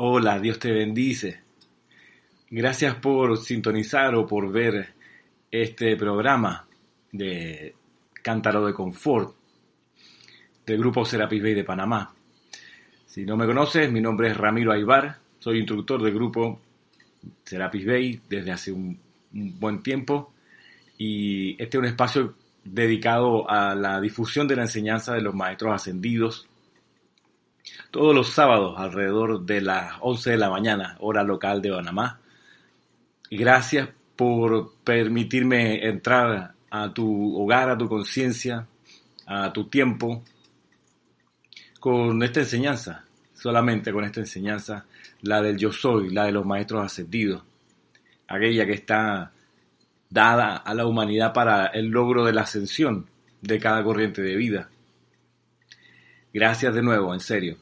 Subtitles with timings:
[0.00, 1.40] Hola, Dios te bendice.
[2.50, 4.94] Gracias por sintonizar o por ver
[5.50, 6.68] este programa
[7.10, 7.74] de
[8.22, 9.34] Cántaro de Confort
[10.64, 12.14] del grupo Serapis Bay de Panamá.
[13.06, 16.60] Si no me conoces, mi nombre es Ramiro Aybar, soy instructor del grupo
[17.42, 19.00] Serapis Bay desde hace un,
[19.34, 20.32] un buen tiempo
[20.96, 25.74] y este es un espacio dedicado a la difusión de la enseñanza de los maestros
[25.74, 26.47] ascendidos
[27.90, 32.20] todos los sábados alrededor de las 11 de la mañana, hora local de Panamá.
[33.30, 38.66] Gracias por permitirme entrar a tu hogar, a tu conciencia,
[39.26, 40.22] a tu tiempo,
[41.80, 43.04] con esta enseñanza,
[43.34, 44.86] solamente con esta enseñanza,
[45.22, 47.42] la del yo soy, la de los maestros ascendidos,
[48.26, 49.32] aquella que está
[50.10, 53.06] dada a la humanidad para el logro de la ascensión
[53.40, 54.68] de cada corriente de vida.
[56.32, 57.56] Gracias de nuevo, en serio.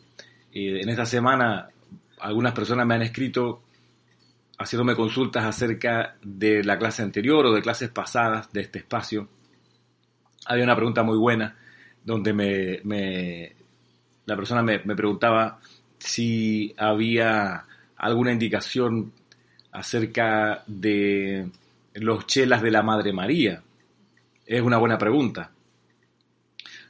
[0.53, 1.69] en esta semana
[2.21, 3.63] algunas personas me han escrito
[4.59, 9.29] haciéndome consultas acerca de la clase anterior o de clases pasadas de este espacio.
[10.47, 11.57] Había una pregunta muy buena
[12.05, 13.53] donde me,
[14.25, 15.61] la persona me, me preguntaba
[15.99, 17.65] si había
[17.97, 19.13] alguna indicación
[19.73, 21.51] acerca de
[21.95, 23.63] los chelas de la Madre María.
[24.47, 25.51] Es una buena pregunta.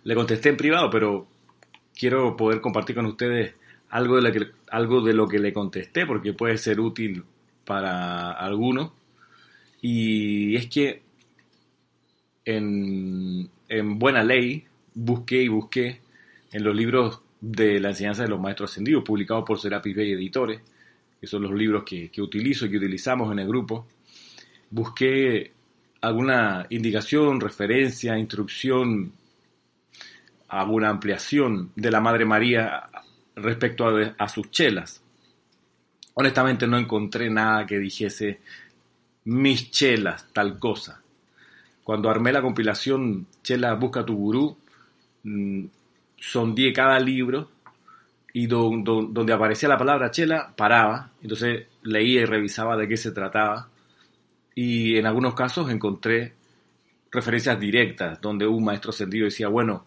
[0.05, 1.27] Le contesté en privado, pero
[1.97, 3.55] quiero poder compartir con ustedes
[3.89, 7.25] algo de, que, algo de lo que le contesté porque puede ser útil
[7.65, 8.93] para algunos.
[9.81, 11.03] Y es que
[12.45, 16.01] en, en buena ley busqué y busqué
[16.53, 20.61] en los libros de la enseñanza de los maestros ascendidos, publicados por Serapis Bay Editores,
[21.21, 23.87] que son los libros que, que utilizo y que utilizamos en el grupo,
[24.71, 25.53] busqué
[26.01, 29.13] alguna indicación, referencia, instrucción
[30.49, 32.89] alguna ampliación de la Madre María
[33.35, 33.87] respecto
[34.19, 35.03] a, sus chelas.
[36.15, 38.41] Honestamente no encontré nada que dijese
[39.25, 41.03] mis chelas, tal cosa.
[41.85, 44.57] Cuando armé la compilación Chela Busca tu Gurú,
[45.23, 45.67] mm,
[46.19, 47.51] sondié cada libro
[48.33, 51.11] y donde aparecía la palabra chela, paraba.
[51.23, 53.69] Entonces leía y revisaba de qué se trataba.
[54.55, 56.35] Y en algunos casos encontré
[57.11, 59.87] referencias directas, donde un maestro ascendido decía, bueno,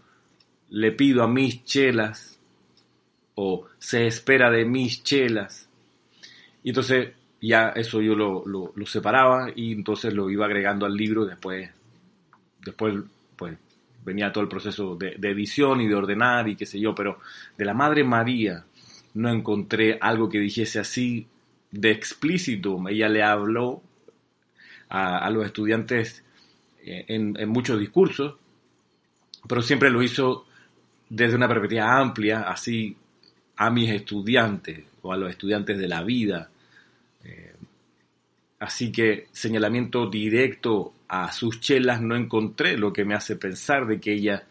[0.69, 2.40] le pido a mis chelas
[3.35, 5.69] o se espera de mis chelas.
[6.63, 11.25] Y entonces ya eso yo lo, lo, separaba y entonces lo iba agregando al libro
[11.25, 11.69] después,
[12.63, 12.96] después
[13.38, 13.57] pues
[14.03, 17.19] venía todo el proceso de, edición y de ordenar y qué sé yo, pero
[17.57, 18.66] de la Madre María
[19.13, 21.28] no encontré algo que dijese así
[21.72, 22.78] de explícito.
[22.90, 23.81] Ella le habló
[24.90, 26.24] a, los estudiantes
[26.84, 28.36] eh, en, en, muchos discursos,
[29.47, 30.46] pero siempre lo hizo
[31.09, 32.95] desde una perspectiva amplia, así
[33.57, 36.49] a mis estudiantes o a los estudiantes de la vida.
[37.23, 37.55] Eh,
[38.59, 43.99] así que señalamiento directo a sus chelas no encontré, lo que me hace pensar de
[43.99, 44.43] que ella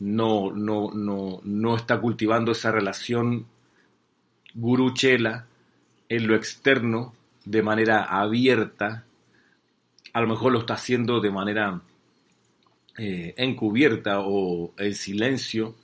[0.00, 3.46] no, no, no, no está cultivando esa relación
[4.54, 5.46] gurú-chela
[6.08, 7.14] en lo externo
[7.44, 9.04] de manera abierta,
[10.12, 11.80] a lo mejor lo está haciendo de manera
[12.98, 15.74] eh, encubierta o en silencio,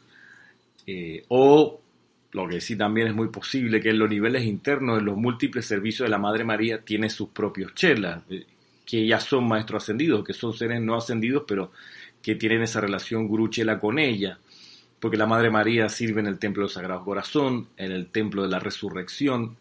[0.86, 1.80] eh, o
[2.32, 5.64] lo que sí también es muy posible que en los niveles internos, en los múltiples
[5.64, 8.44] servicios de la Madre María, tiene sus propios chelas, eh,
[8.84, 11.72] que ya son maestros ascendidos, que son seres no ascendidos, pero
[12.22, 14.38] que tienen esa relación gurú-chela con ella,
[15.00, 18.48] porque la Madre María sirve en el Templo del Sagrado Corazón, en el Templo de
[18.48, 19.56] la Resurrección,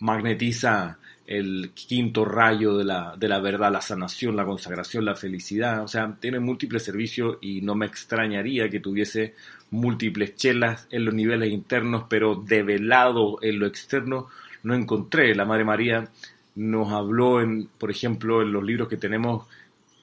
[0.00, 0.98] magnetiza
[1.30, 5.84] el quinto rayo de la, de la verdad, la sanación, la consagración, la felicidad.
[5.84, 9.36] O sea, tiene múltiples servicios y no me extrañaría que tuviese
[9.70, 14.26] múltiples chelas en los niveles internos, pero develado en lo externo
[14.64, 15.32] no encontré.
[15.36, 16.08] La Madre María
[16.56, 19.46] nos habló, en, por ejemplo, en los libros que tenemos,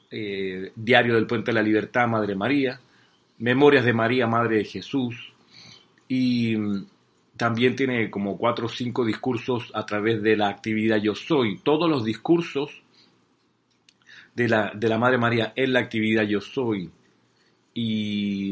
[0.09, 2.79] eh, Diario del Puente de la Libertad, Madre María,
[3.39, 5.33] Memorias de María, Madre de Jesús,
[6.07, 6.55] y
[7.37, 11.59] también tiene como cuatro o cinco discursos a través de la actividad Yo Soy.
[11.59, 12.83] Todos los discursos
[14.35, 16.89] de la, de la Madre María en la actividad Yo Soy.
[17.73, 18.51] Y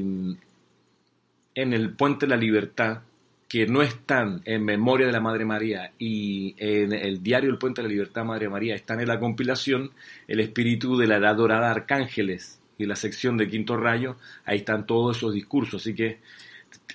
[1.56, 3.00] en el Puente de la Libertad,
[3.48, 7.82] que no están en memoria de la Madre María y en el diario El Puente
[7.82, 9.92] de la Libertad Madre María, están en la compilación
[10.28, 14.86] El Espíritu de la Edad Dorada Arcángeles y la sección de Quinto Rayo, ahí están
[14.86, 15.82] todos esos discursos.
[15.82, 16.20] Así que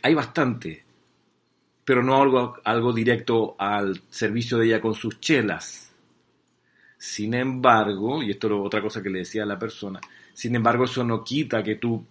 [0.02, 0.84] hay bastante
[1.90, 5.92] pero no algo, algo directo al servicio de ella con sus chelas.
[6.96, 9.98] Sin embargo, y esto es otra cosa que le decía a la persona,
[10.32, 12.06] sin embargo eso no quita que tú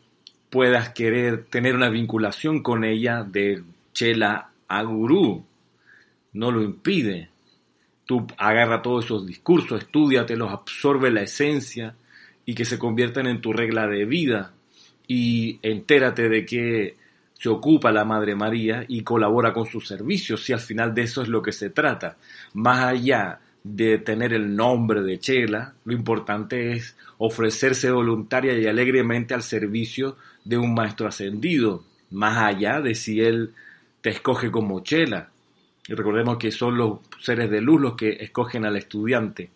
[0.49, 5.45] puedas querer tener una vinculación con ella de chela a gurú.
[6.33, 7.29] No lo impide.
[8.03, 11.95] Tú agarra todos esos discursos, estudiatelos, absorbe la esencia
[12.45, 14.51] y que se conviertan en tu regla de vida.
[15.07, 16.98] Y entérate de que
[17.39, 21.21] se ocupa la Madre María y colabora con sus servicios, si al final de eso
[21.21, 22.17] es lo que se trata.
[22.53, 29.33] Más allá de tener el nombre de Chela, lo importante es ofrecerse voluntaria y alegremente
[29.33, 33.53] al servicio de un maestro ascendido, más allá de si él
[34.01, 35.29] te escoge como Chela.
[35.87, 39.49] Y recordemos que son los seres de luz los que escogen al estudiante.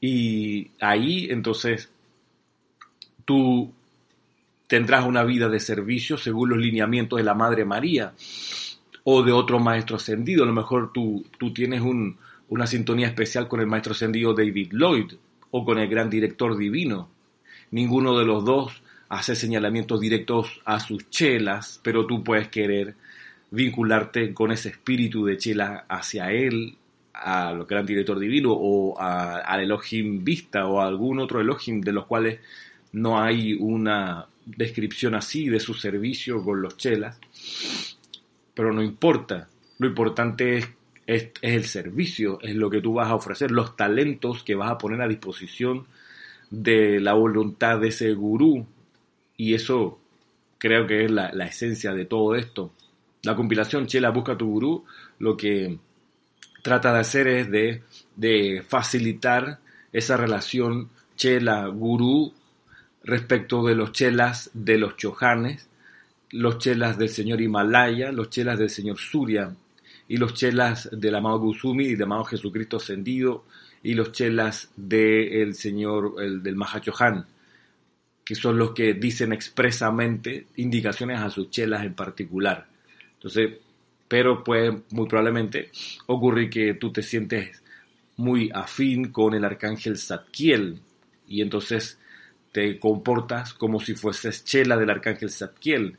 [0.00, 1.90] Y ahí entonces
[3.26, 3.70] tú
[4.70, 8.12] tendrás una vida de servicio según los lineamientos de la Madre María
[9.02, 10.44] o de otro maestro ascendido.
[10.44, 12.16] A lo mejor tú, tú tienes un,
[12.50, 15.14] una sintonía especial con el maestro ascendido David Lloyd
[15.50, 17.08] o con el gran director divino.
[17.72, 22.94] Ninguno de los dos hace señalamientos directos a sus chelas, pero tú puedes querer
[23.50, 26.76] vincularte con ese espíritu de chela hacia él,
[27.12, 32.06] al gran director divino o al Elohim Vista o a algún otro Elohim de los
[32.06, 32.38] cuales
[32.92, 37.18] no hay una descripción así de su servicio con los chelas.
[38.54, 39.48] Pero no importa,
[39.78, 40.68] lo importante es
[41.10, 44.78] es, el servicio, es lo que tú vas a ofrecer, los talentos que vas a
[44.78, 45.86] poner a disposición
[46.50, 48.64] de la voluntad de ese gurú.
[49.36, 49.98] Y eso
[50.58, 52.72] creo que es la, esencia de todo esto.
[53.22, 54.84] La compilación Chela Busca tu Gurú
[55.18, 55.78] lo que
[56.62, 57.82] trata de hacer es de,
[58.14, 59.58] de facilitar
[59.92, 62.32] esa relación Chela-Gurú
[63.10, 65.68] respecto de los chelas de los chojanes,
[66.30, 69.54] los chelas del señor Himalaya, los chelas del señor Surya,
[70.10, 73.44] y los chelas del amado Guzumi y del amado Jesucristo ascendido
[73.80, 77.26] y los chelas del Señor, el, del Mahachohan,
[78.24, 82.66] que son los que dicen expresamente indicaciones a sus chelas en particular.
[83.14, 83.52] Entonces,
[84.08, 85.70] pero puede muy probablemente
[86.06, 87.62] ocurrir que tú te sientes
[88.16, 90.80] muy afín con el arcángel Zadkiel
[91.28, 91.99] y entonces
[92.52, 95.96] te comportas como si fueses chela del arcángel Zadkiel,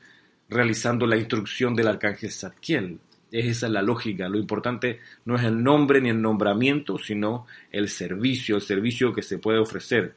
[0.50, 3.00] realizando la instrucción del arcángel Zadkiel.
[3.32, 4.28] Es esa la lógica.
[4.28, 9.22] Lo importante no es el nombre ni el nombramiento, sino el servicio, el servicio que
[9.22, 10.16] se puede ofrecer.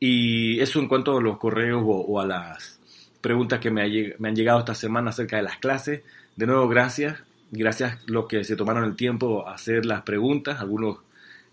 [0.00, 2.80] Y eso en cuanto a los correos o, a las
[3.20, 6.02] preguntas que me, han llegado esta semana acerca de las clases.
[6.34, 7.22] De nuevo, gracias.
[7.52, 10.58] Gracias los que se tomaron el tiempo a hacer las preguntas.
[10.58, 10.98] Algunos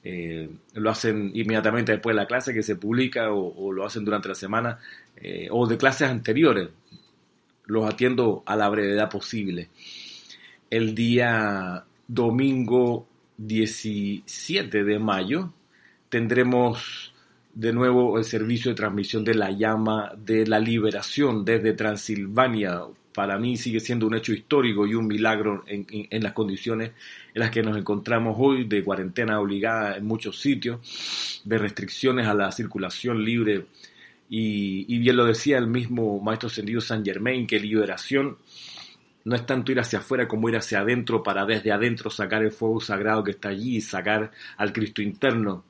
[0.10, 4.30] eh, lo hacen inmediatamente después de la clase que se publica o, lo hacen durante
[4.30, 4.80] la semana
[5.18, 6.70] eh, o de clases anteriores
[7.66, 9.68] los atiendo a la brevedad posible.
[10.70, 13.06] El día domingo
[13.36, 15.52] 17 de mayo
[16.08, 17.14] tendremos
[17.54, 22.80] de nuevo el servicio de transmisión de la llama de la liberación desde Transilvania.
[23.18, 26.92] Para mí sigue siendo un hecho histórico y un milagro en, las condiciones
[27.34, 32.36] en las que nos encontramos hoy, de cuarentena obligada en muchos sitios, de restricciones a
[32.36, 33.66] la circulación libre
[34.30, 38.38] y, bien lo decía el mismo maestro ascendido San Germain, que liberación
[39.26, 42.52] no es tanto ir hacia afuera como ir hacia adentro para desde adentro sacar el
[42.52, 45.64] fuego sagrado que está allí y sacar al Cristo interno.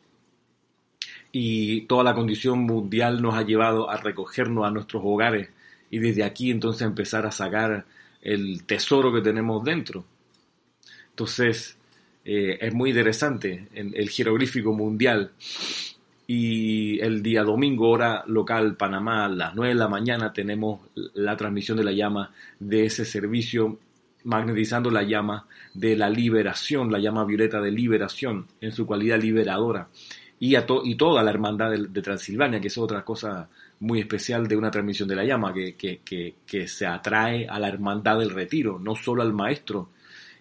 [1.32, 5.48] Y toda la condición mundial nos ha llevado a recogernos a nuestros hogares
[5.90, 7.86] y desde aquí entonces empezar a sacar
[8.22, 10.06] el tesoro que tenemos dentro.
[11.10, 11.78] Entonces,
[12.26, 15.32] eh, es muy interesante el jeroglífico mundial
[16.30, 20.82] y el día domingo, hora local Panamá, a las 9 de la mañana, tenemos
[21.14, 23.80] la transmisión de la llama de ese servicio,
[24.26, 29.88] magnetizando la llama de la liberación, la llama violeta de liberación, en su cualidad liberadora.
[30.38, 33.48] Y, a y toda la hermandad de, Transilvania, que es otra cosa
[33.80, 37.60] muy especial de una transmisión de la llama, que, que, que, que se atrae a
[37.60, 39.90] la hermandad del retiro, no solo al maestro.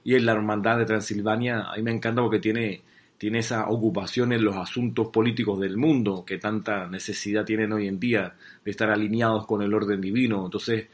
[0.04, 2.82] Y en la hermandad de Transilvania, a mí me encanta porque tiene
[3.18, 7.98] tiene esa ocupación en los asuntos políticos del mundo que tanta necesidad tienen hoy en
[7.98, 10.44] día de estar alineados con el orden divino.
[10.44, 10.88] Entonces,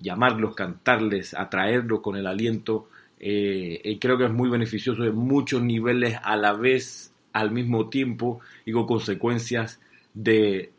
[0.00, 5.62] llamarlos, cantarles, atraerlos con el aliento, eh, eh, creo que es muy beneficioso en muchos
[5.62, 9.80] niveles a la vez, al mismo tiempo y con consecuencias
[10.12, 10.70] de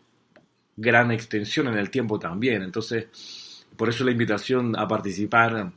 [0.76, 2.62] gran extensión en el tiempo también.
[2.62, 5.72] Entonces, por eso la invitación a participar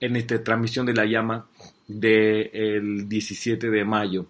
[0.00, 1.46] en esta transmisión de la llama
[1.86, 4.26] del 17 de mayo.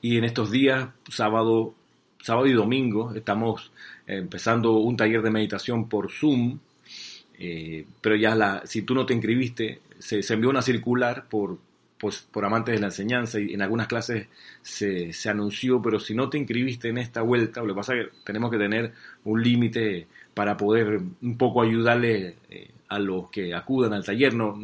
[0.00, 1.74] Y en estos días, sábado,
[2.20, 3.72] sábado y domingo, estamos
[4.06, 6.58] empezando un taller de meditación por Zoom.
[7.38, 11.58] Eh, pero ya la, si tú no te inscribiste, se, envió una circular por,
[11.98, 14.28] pues, por amantes de la enseñanza y en algunas clases
[14.62, 18.06] se, se, anunció, pero si no te inscribiste en esta vuelta, lo que pasa es
[18.06, 18.92] que tenemos que tener
[19.24, 24.34] un límite para poder un poco ayudarle eh, a los que acudan al taller.
[24.34, 24.54] No,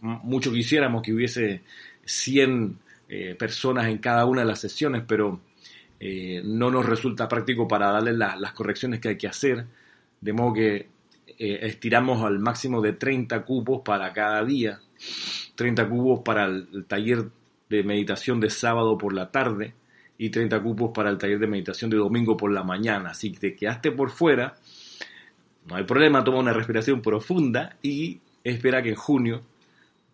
[0.00, 1.62] mucho quisiéramos que hubiese
[2.04, 2.78] 100
[3.08, 5.40] eh, personas en cada una de las sesiones, pero
[6.00, 9.66] eh, no nos resulta práctico para darle las correcciones que hay que hacer,
[10.20, 10.88] de modo que
[11.38, 14.80] estiramos al máximo de 30 cupos para cada día,
[15.54, 17.30] 30 cupos para el taller
[17.68, 19.74] de meditación de sábado por la tarde
[20.18, 23.10] y 30 cupos para el taller de meditación de domingo por la mañana.
[23.10, 24.56] Así que te quedaste por fuera,
[25.66, 29.42] no hay problema, toma una respiración profunda y espera que en junio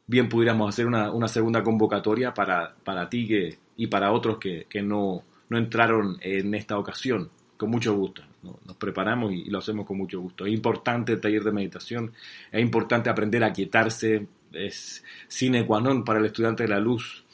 [0.06, 5.22] bien pudiéramos hacer una, segunda convocatoria para, para ti que, y para otros que, no,
[5.48, 7.30] no, entraron en esta ocasión.
[7.56, 8.22] Con mucho gusto.
[8.64, 10.46] Nos preparamos y, lo hacemos con mucho gusto.
[10.46, 12.12] Es importante el taller de meditación,
[12.50, 17.24] es importante aprender a quietarse, es sine qua non para el estudiante de la luz.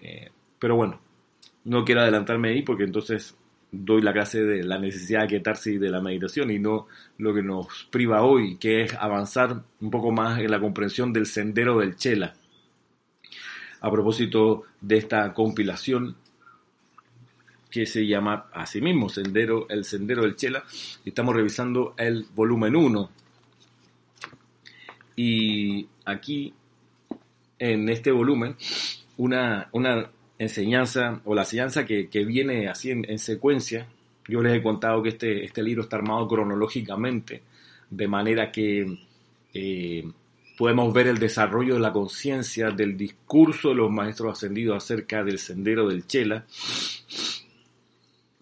[0.00, 1.00] Eh, pero bueno,
[1.64, 3.36] no quiero adelantarme ahí porque entonces
[3.70, 6.86] doy la clase de la necesidad de quietarse y de la meditación y no
[7.18, 11.26] lo que nos priva hoy, que es avanzar un poco más en la comprensión del
[11.26, 12.34] sendero del Chela.
[13.80, 16.16] A propósito de esta compilación
[17.72, 20.62] que se llama así mismo Sendero, el Sendero del Chela,
[21.04, 23.10] estamos revisando el volumen 1.
[25.16, 26.52] Y aquí,
[27.58, 28.56] en este volumen,
[29.16, 33.88] una, una enseñanza o la enseñanza que, viene así en, secuencia.
[34.28, 37.42] Yo les he contado que este, este libro está armado cronológicamente,
[37.88, 38.98] de manera que
[39.54, 40.04] eh,
[40.58, 45.38] podemos ver el desarrollo de la conciencia del discurso de los maestros ascendidos acerca del
[45.38, 46.44] sendero del Chela.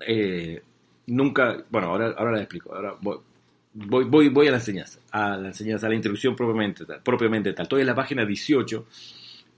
[0.06, 0.62] Eh,
[1.06, 2.74] nunca, bueno, ahora, ahora les explico.
[2.74, 7.00] Ahora voy, voy, voy, a la enseñanza, a la enseñanza, a la introducción propiamente tal.
[7.02, 7.64] Propiamente tal.
[7.64, 8.86] Estoy en la página 18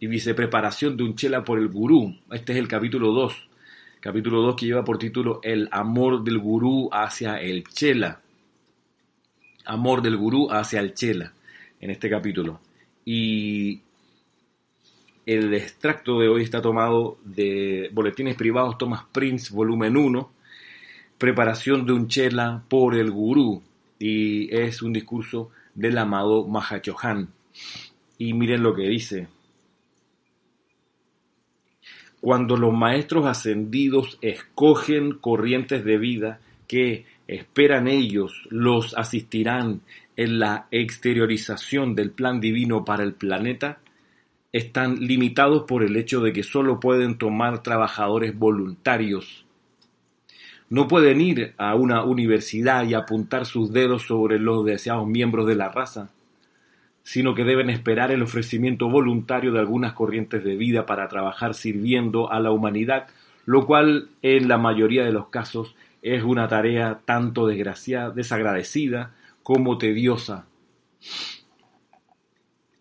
[0.01, 2.15] y dice preparación de un chela por el gurú.
[2.31, 3.49] Este es el capítulo 2.
[4.01, 8.21] Capítulo 2 que lleva por título El amor del gurú hacia el chela.
[9.65, 11.33] Amor del gurú hacia el chela
[11.81, 12.61] en este capítulo.
[13.05, 13.81] Y
[15.26, 20.33] el extracto de hoy está tomado de Boletines Privados Thomas Prince, volumen 1,
[21.19, 23.62] Preparación de un chela por el gurú.
[23.99, 27.29] Y es un discurso del amado Mahachohan.
[28.19, 29.29] Y miren lo que dice
[32.23, 36.38] cuando los maestros ascendidos escogen corrientes de vida
[36.69, 39.81] que esperan ellos, los asistirán
[40.17, 43.81] en la exteriorización del plan divino para el planeta,
[44.53, 49.47] están limitados por el hecho de que solo pueden tomar trabajadores voluntarios.
[50.69, 55.57] No pueden ir a una universidad y apuntar sus dedos sobre los deseados miembros de
[55.57, 56.11] la raza
[57.03, 62.31] sino que deben esperar el ofrecimiento voluntario de algunas corrientes de vida para trabajar sirviendo
[62.31, 63.09] a la humanidad,
[63.45, 69.79] lo cual en la mayoría de los casos es una tarea tanto desgraciada, desagradecida como
[69.79, 70.47] tediosa.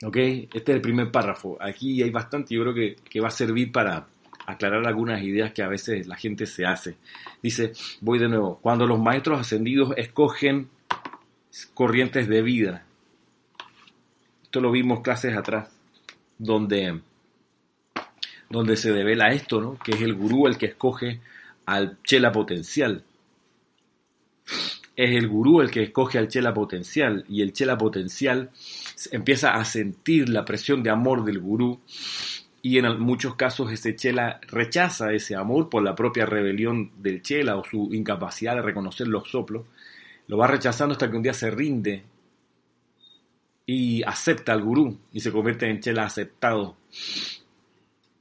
[0.03, 0.17] ¿Ok?
[0.17, 1.57] Este es el primer párrafo.
[1.59, 4.07] Aquí hay bastante, yo creo que, que va a servir para
[4.45, 6.97] aclarar algunas ideas que a veces la gente se hace.
[7.41, 10.69] Dice, voy de nuevo, cuando los maestros ascendidos escogen
[11.73, 12.85] corrientes de vida,
[14.43, 15.69] esto lo vimos clases atrás,
[16.37, 16.99] donde,
[18.49, 19.77] donde se devela esto, ¿no?
[19.77, 21.21] que es el gurú el que escoge
[21.65, 23.03] al chela potencial.
[24.95, 28.51] Es el gurú el que escoge al chela potencial y el chela potencial
[29.11, 31.79] empieza a sentir la presión de amor del gurú
[32.61, 37.55] y en muchos casos ese chela rechaza ese amor por la propia rebelión del chela
[37.55, 39.65] o su incapacidad de reconocer los soplos.
[40.27, 42.03] Lo va rechazando hasta que un día se rinde
[43.65, 46.77] y acepta al gurú y se convierte en chela aceptado.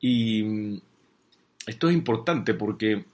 [0.00, 0.80] Y mm,
[1.66, 3.04] esto es importante porque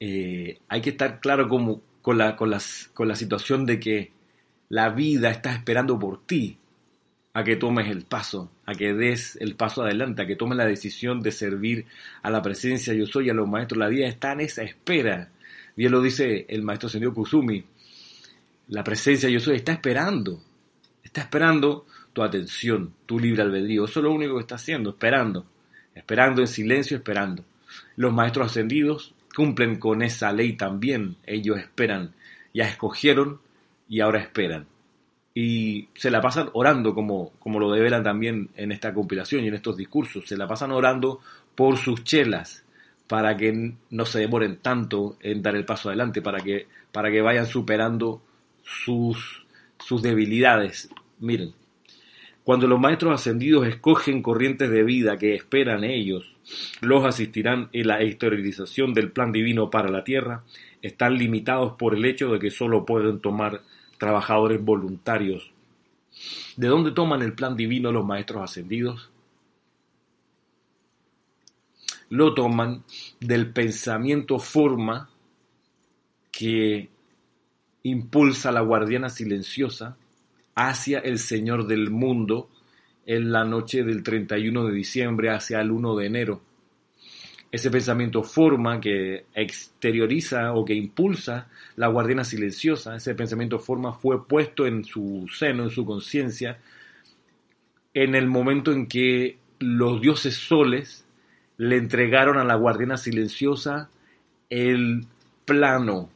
[0.00, 2.52] eh, hay que estar claro como, con, la, con,
[2.94, 4.12] con la situación de que
[4.68, 6.58] la vida está esperando por ti
[7.32, 10.66] a que tomes el paso, a que des el paso adelante, a que tomes la
[10.66, 11.86] decisión de servir
[12.22, 13.78] a la presencia yo soy, a los maestros.
[13.78, 15.30] La vida está en esa espera.
[15.76, 17.64] Bien lo dice el maestro señor Kusumi.
[18.68, 20.42] La presencia yo soy está esperando
[21.10, 23.84] Está esperando tu atención, tu libre albedrío.
[23.84, 25.44] Eso es lo único que está haciendo, esperando.
[25.92, 27.44] Esperando en silencio, esperando.
[27.96, 31.16] Los maestros ascendidos cumplen con esa ley también.
[31.26, 32.14] Ellos esperan.
[32.52, 33.40] Ya escogieron
[33.88, 34.66] y ahora esperan.
[35.34, 39.54] Y se la pasan orando, como, como lo develan también en esta compilación y en
[39.54, 40.26] estos discursos.
[40.26, 41.20] Se la pasan orando
[41.54, 42.64] por sus chelas,
[43.06, 47.20] para que no se demoren tanto en dar el paso adelante, para que, para que
[47.20, 48.22] vayan superando
[48.62, 49.40] sus
[49.84, 50.90] sus debilidades.
[51.18, 51.52] Miren,
[52.44, 56.36] cuando los maestros ascendidos escogen corrientes de vida que esperan ellos,
[56.80, 60.44] los asistirán en la exteriorización del plan divino para la tierra,
[60.82, 63.62] están limitados por el hecho de que solo pueden tomar
[63.98, 65.52] trabajadores voluntarios.
[66.56, 69.10] ¿De dónde toman el plan divino los maestros ascendidos?
[72.08, 72.82] Lo toman
[73.20, 75.10] del pensamiento forma
[76.32, 76.88] que
[77.82, 79.96] impulsa la guardiana silenciosa
[80.54, 82.50] hacia el Señor del mundo
[83.10, 86.40] en la noche del 31 de diciembre hacia el 1 de enero.
[87.50, 94.24] Ese pensamiento forma que exterioriza o que impulsa la guardiana silenciosa, ese pensamiento forma fue
[94.28, 96.58] puesto en su seno, en su conciencia,
[97.94, 101.04] en el momento en que los dioses soles
[101.56, 103.90] le entregaron a la guardiana silenciosa
[104.48, 105.04] el
[105.44, 106.10] plano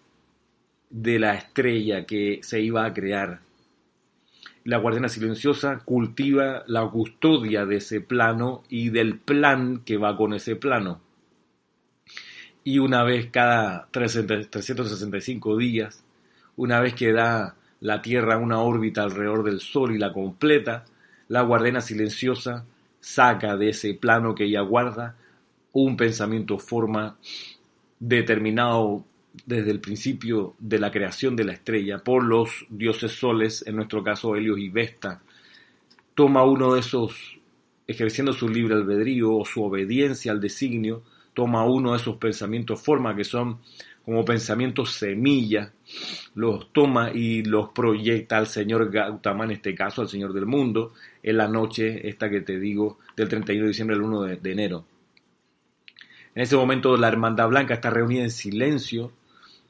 [0.90, 3.43] de la estrella que se iba a crear.
[4.64, 10.32] La guardiana silenciosa cultiva la custodia de ese plano y del plan que va con
[10.32, 11.02] ese plano.
[12.64, 16.02] Y una vez cada 365 días,
[16.56, 20.86] una vez que da la Tierra una órbita alrededor del Sol y la completa,
[21.28, 22.64] la guardiana silenciosa
[23.00, 25.14] saca de ese plano que ella guarda
[25.72, 27.18] un pensamiento forma
[27.98, 29.04] determinado
[29.46, 34.02] desde el principio de la creación de la estrella por los dioses soles, en nuestro
[34.02, 35.22] caso Helios y Vesta,
[36.14, 37.38] toma uno de esos,
[37.86, 41.02] ejerciendo su libre albedrío o su obediencia al designio,
[41.34, 43.58] toma uno de esos pensamientos forma que son
[44.04, 45.72] como pensamientos semilla,
[46.34, 50.92] los toma y los proyecta al señor Gautama, en este caso al señor del mundo,
[51.22, 54.84] en la noche esta que te digo del 31 de diciembre al 1 de enero.
[56.34, 59.12] En ese momento la Hermandad Blanca está reunida en silencio,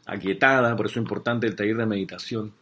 [0.07, 2.53] aquietada, por eso es importante el taller de meditación,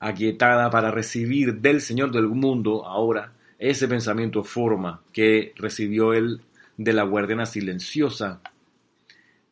[0.00, 6.40] aquietada para recibir del Señor del mundo ahora ese pensamiento forma que recibió él
[6.76, 8.40] de la guardiana silenciosa.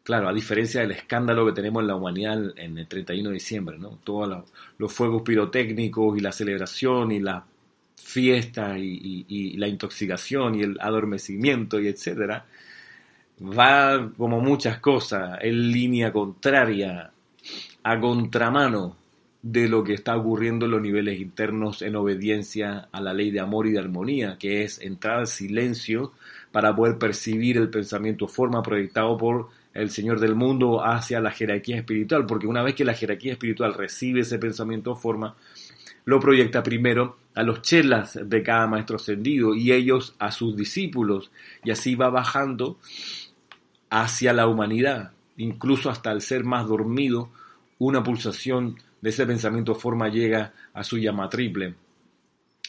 [0.02, 3.78] Claro, a diferencia del escándalo que tenemos en la humanidad en el 31 de diciembre,
[3.78, 4.00] ¿no?
[4.02, 4.44] Todos
[4.78, 7.44] los fuegos pirotécnicos y la celebración y la
[7.94, 12.46] fiesta y, y la intoxicación y el adormecimiento y etcétera,
[13.40, 17.12] va como muchas cosas en línea contraria
[17.82, 18.96] a contramano
[19.42, 23.40] de lo que está ocurriendo en los niveles internos en obediencia a la ley de
[23.40, 26.12] amor y de armonía, que es entrar al silencio
[26.52, 31.76] para poder percibir el pensamiento forma proyectado por el Señor del mundo hacia la jerarquía
[31.76, 35.36] espiritual, porque una vez que la jerarquía espiritual recibe ese pensamiento forma,
[36.04, 41.30] lo proyecta primero a los chelas de cada maestro ascendido y ellos a sus discípulos,
[41.64, 42.78] y así va bajando
[43.88, 47.30] hacia la humanidad, incluso hasta el ser más dormido,
[47.80, 51.74] una pulsación de ese pensamiento forma llega a su llama triple.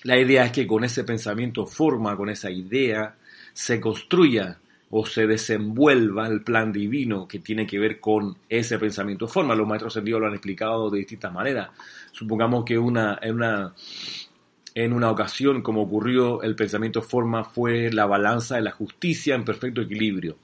[0.04, 3.16] La idea es que con ese pensamiento forma, con esa idea,
[3.54, 4.58] se construya
[4.90, 9.54] o se desenvuelva el plan divino que tiene que ver con ese pensamiento forma.
[9.54, 11.70] Los maestros ascendidos lo han explicado de distintas maneras.
[12.12, 18.62] Supongamos que una, en una ocasión, como ocurrió, el pensamiento forma fue la balanza de
[18.62, 20.38] la justicia en perfecto equilibrio.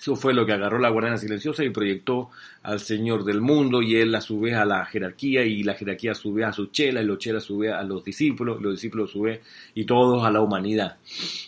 [0.00, 2.30] Eso fue lo que agarró la guardiana silenciosa y proyectó
[2.62, 6.12] al Señor del mundo y él a su vez a la jerarquía y la jerarquía
[6.12, 8.62] a su vez a su chela y los chelas a su vez a los discípulos,
[8.62, 9.40] los discípulos a su vez
[9.74, 10.96] y todos a la humanidad.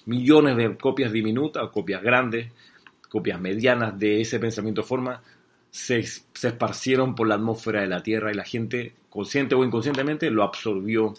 [0.04, 2.52] Millones de copias diminutas, copias grandes,
[3.08, 5.22] copias medianas de ese pensamiento forma
[5.70, 10.30] se, se esparcieron por la atmósfera de la Tierra y la gente, consciente o inconscientemente,
[10.30, 11.14] lo absorbió.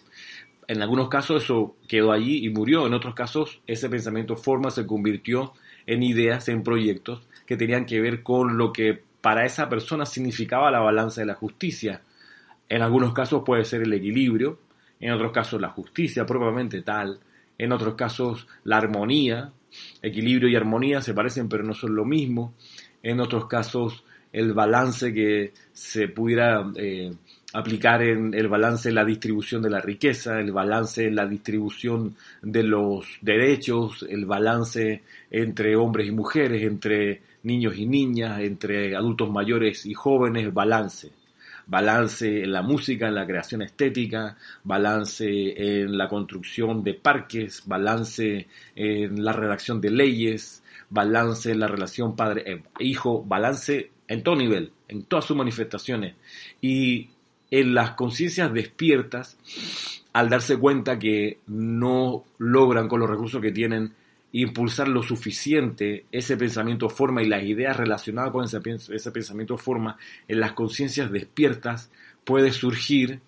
[0.68, 4.86] En algunos casos eso quedó allí y murió, en otros casos ese pensamiento forma se
[4.86, 5.54] convirtió
[5.86, 10.72] en ideas, en proyectos que tenían que ver con lo que para esa persona significaba
[10.72, 12.02] la balanza de la justicia.
[12.70, 14.60] En algunos casos puede ser el equilibrio,
[15.00, 17.20] en otros casos la justicia propiamente tal,
[17.58, 19.52] en otros casos la armonía,
[20.02, 22.54] equilibrio y armonía se parecen pero no son lo mismo,
[23.02, 27.14] en otros casos el balance que se pudiera eh,
[27.54, 32.16] aplicar en el balance en la distribución de la riqueza, el balance en la distribución
[32.42, 39.30] de los derechos, el balance entre hombres y mujeres, entre niños y niñas, entre adultos
[39.30, 41.12] mayores y jóvenes, balance.
[41.66, 48.48] Balance en la música, en la creación estética, balance en la construcción de parques, balance
[48.76, 55.04] en la redacción de leyes, balance en la relación padre-hijo, balance en todo nivel, en
[55.04, 56.16] todas sus manifestaciones.
[56.60, 57.10] Y
[57.54, 59.38] en las conciencias despiertas,
[60.12, 63.94] al darse cuenta que no logran con los recursos que tienen
[64.32, 70.40] impulsar lo suficiente ese pensamiento forma y las ideas relacionadas con ese, pensamiento forma, en
[70.40, 71.92] las conciencias despiertas
[72.24, 73.22] puede surgir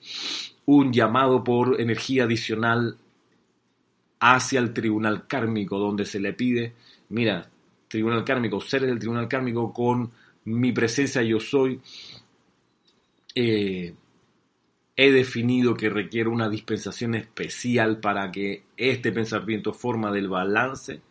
[0.65, 2.97] un llamado por energía adicional
[4.19, 6.73] hacia el tribunal kármico, donde se le pide,
[7.09, 7.47] mira,
[7.87, 10.09] tribunal kármico, seres del tribunal kármico con
[10.45, 11.79] mi presencia yo soy,
[13.35, 13.93] eh,
[14.95, 21.01] he definido que requiere una dispensación especial para que este pensamiento forma del balance,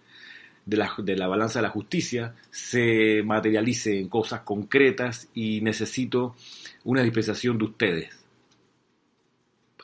[0.64, 6.34] de la, de la balanza de la justicia, se materialice en cosas concretas y necesito
[6.84, 8.24] una dispensación de ustedes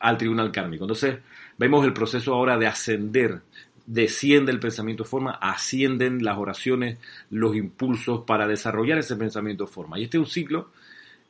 [0.01, 0.85] al tribunal kármico.
[0.85, 1.19] Entonces,
[1.59, 3.43] vemos el proceso ahora de ascender.
[3.85, 9.99] Desciende el pensamiento forma, ascienden las oraciones, los impulsos para desarrollar ese pensamiento forma.
[9.99, 10.71] Y este es un ciclo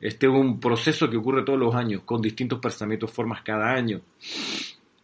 [0.01, 4.01] este es un proceso que ocurre todos los años, con distintos pensamientos formas cada año.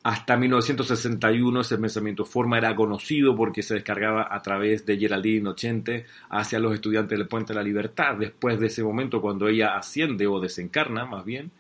[0.04, 6.06] Hasta 1961 ese pensamiento forma era conocido porque se descargaba a través de Geraldine Ochente
[6.30, 8.16] hacia los estudiantes del Puente de la Libertad.
[8.16, 11.52] Después de ese momento, cuando ella asciende o desencarna, más bien,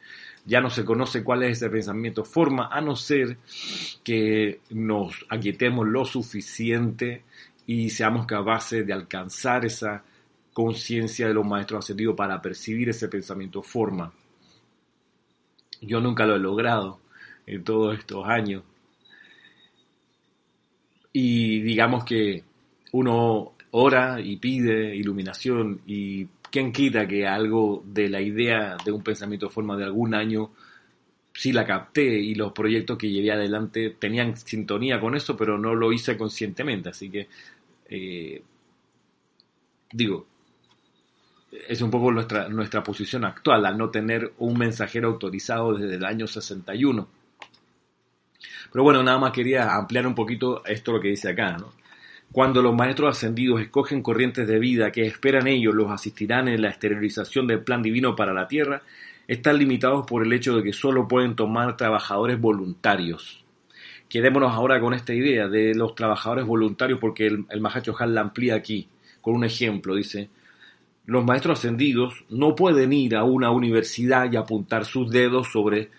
[0.45, 3.37] ya no se conoce cuál es ese pensamiento forma, a no ser
[4.01, 7.23] que nos aquietemos lo suficiente
[7.65, 10.03] y seamos capaces de alcanzar esa
[10.57, 14.11] conciencia de los maestros ascendidos para percibir ese pensamiento forma.
[15.81, 16.99] Yo nunca lo he logrado
[17.45, 18.63] en todos estos años.
[21.13, 22.43] Y digamos que
[22.93, 29.03] uno ora y pide iluminación y quién quita que algo de la idea de un
[29.03, 30.53] pensamiento forma de algún año
[31.35, 35.75] sí la capté y los proyectos que llevé adelante tenían sintonía con eso, pero no
[35.75, 36.89] lo hice conscientemente.
[36.89, 37.27] Así que,
[37.89, 38.41] eh,
[39.91, 40.25] digo,
[41.51, 46.05] es un poco nuestra, nuestra posición actual, al no tener un mensajero autorizado desde el
[46.05, 47.07] año 61.
[48.71, 51.73] Pero bueno, nada más quería ampliar un poquito esto lo que dice acá, ¿no?
[52.31, 56.69] Cuando los maestros ascendidos escogen corrientes de vida que esperan ellos los asistirán en la
[56.69, 58.81] exteriorización del plan divino para la tierra,
[59.27, 63.45] están limitados por el hecho de que solo pueden tomar trabajadores voluntarios.
[64.09, 68.55] Quedémonos ahora con esta idea de los trabajadores voluntarios porque el, el Mahacho la amplía
[68.55, 68.87] aquí
[69.21, 69.95] con un ejemplo.
[69.95, 70.29] Dice,
[71.07, 75.89] los maestros ascendidos no pueden ir a una universidad y apuntar sus dedos sobre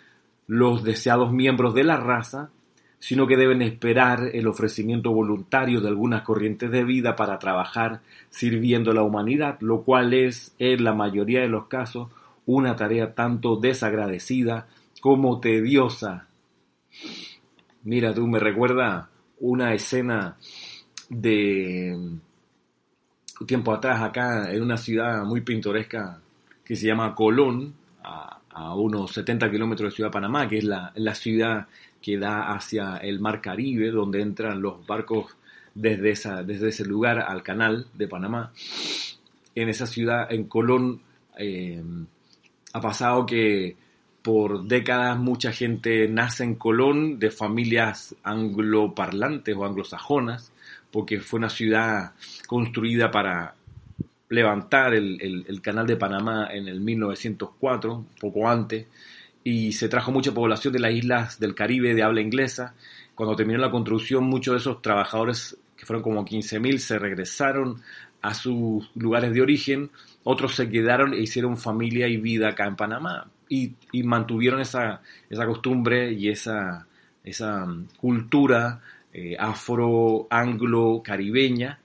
[0.47, 2.51] los deseados miembros de la raza,
[2.99, 8.90] sino que deben esperar el ofrecimiento voluntario de algunas corrientes de vida para trabajar sirviendo
[8.90, 12.09] a la humanidad, lo cual es, en la mayoría de los casos,
[12.44, 14.66] una tarea tanto desagradecida
[15.01, 16.29] como tediosa.
[17.83, 19.09] Mira, tú me recuerda
[19.40, 20.37] una escena
[21.09, 21.97] de
[23.46, 26.20] tiempo atrás acá en una ciudad muy pintoresca
[26.64, 28.35] que se llama Colón, a,
[28.74, 31.68] unos 70 kilómetros de Ciudad Panamá, que es la, ciudad
[32.03, 35.37] que da hacia el Mar Caribe, donde entran los barcos
[35.74, 38.53] desde, esa, desde ese lugar al canal de Panamá.
[39.55, 41.01] En esa ciudad, en Colón,
[41.38, 41.81] eh,
[42.72, 43.77] ha pasado que
[44.22, 50.53] por décadas mucha gente nace en Colón de familias angloparlantes o anglosajonas
[50.90, 52.12] porque fue una ciudad
[52.46, 53.55] construida para
[54.29, 58.87] levantar el, canal de Panamá en el 1904, poco antes,
[59.42, 62.74] y se trajo mucha población de las islas del Caribe de habla inglesa.
[63.14, 67.81] Cuando terminó la construcción, muchos de esos trabajadores, que fueron como 15.000, se regresaron
[68.20, 69.90] a sus lugares de origen,
[70.24, 75.46] otros se quedaron e hicieron familia y vida acá en Panamá y, mantuvieron esa, esa
[75.46, 76.87] costumbre y esa,
[77.24, 78.81] esa cultura
[79.12, 81.81] eh, afro-anglo-caribeña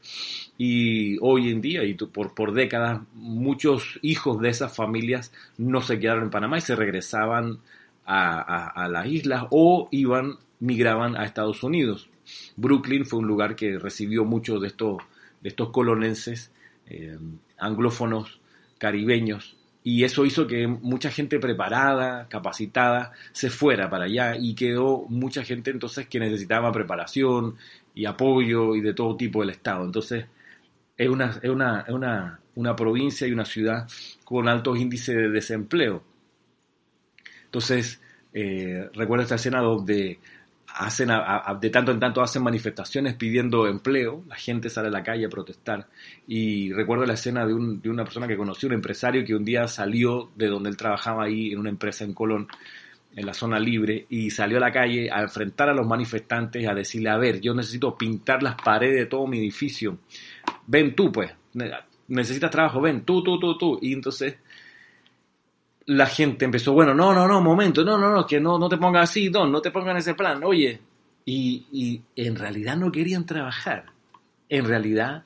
[0.57, 5.99] y hoy en día y por, por décadas muchos hijos de esas familias no se
[5.99, 7.59] quedaron en Panamá y se regresaban
[8.05, 12.09] a, las islas o iban, migraban a Estados Unidos.
[12.55, 14.97] Brooklyn fue un lugar que recibió muchos de estos,
[15.41, 16.51] de estos colonenses
[16.87, 17.17] eh,
[17.57, 18.39] anglófonos
[18.77, 25.05] caribeños y eso hizo que mucha gente preparada, capacitada, se fuera para allá y quedó
[25.09, 27.57] mucha gente entonces que necesitaba preparación
[27.93, 29.83] y apoyo y de todo tipo del Estado.
[29.83, 30.25] Entonces
[30.97, 33.87] es una, es una, es una, una provincia y una ciudad
[34.23, 36.03] con altos índices de desempleo.
[37.45, 38.01] Entonces,
[38.33, 40.19] eh, recuerdo esta escena donde
[40.75, 41.09] hacen
[41.59, 45.29] de tanto en tanto hacen manifestaciones pidiendo empleo, la gente sale a la calle a
[45.29, 45.87] protestar.
[46.27, 49.45] Y recuerdo la escena de, un, de una persona que conocí, un empresario que un
[49.45, 52.47] día salió de donde él trabajaba ahí en una empresa en Colón,
[53.15, 56.73] en la zona libre, y salió a la calle a enfrentar a los manifestantes, a
[56.73, 59.99] decirle, a ver, yo necesito pintar las paredes de todo mi edificio,
[60.65, 61.31] ven tú pues,
[62.07, 64.37] necesitas trabajo, ven tú, tú, tú, tú, y entonces
[65.85, 68.77] la gente empezó, bueno, no, no, no, momento, no, no, no, que no, no te
[68.77, 70.79] pongas así, Don, no te pongan ese plan, oye.
[71.25, 73.85] Y, y en realidad no querían trabajar.
[74.49, 75.23] En realidad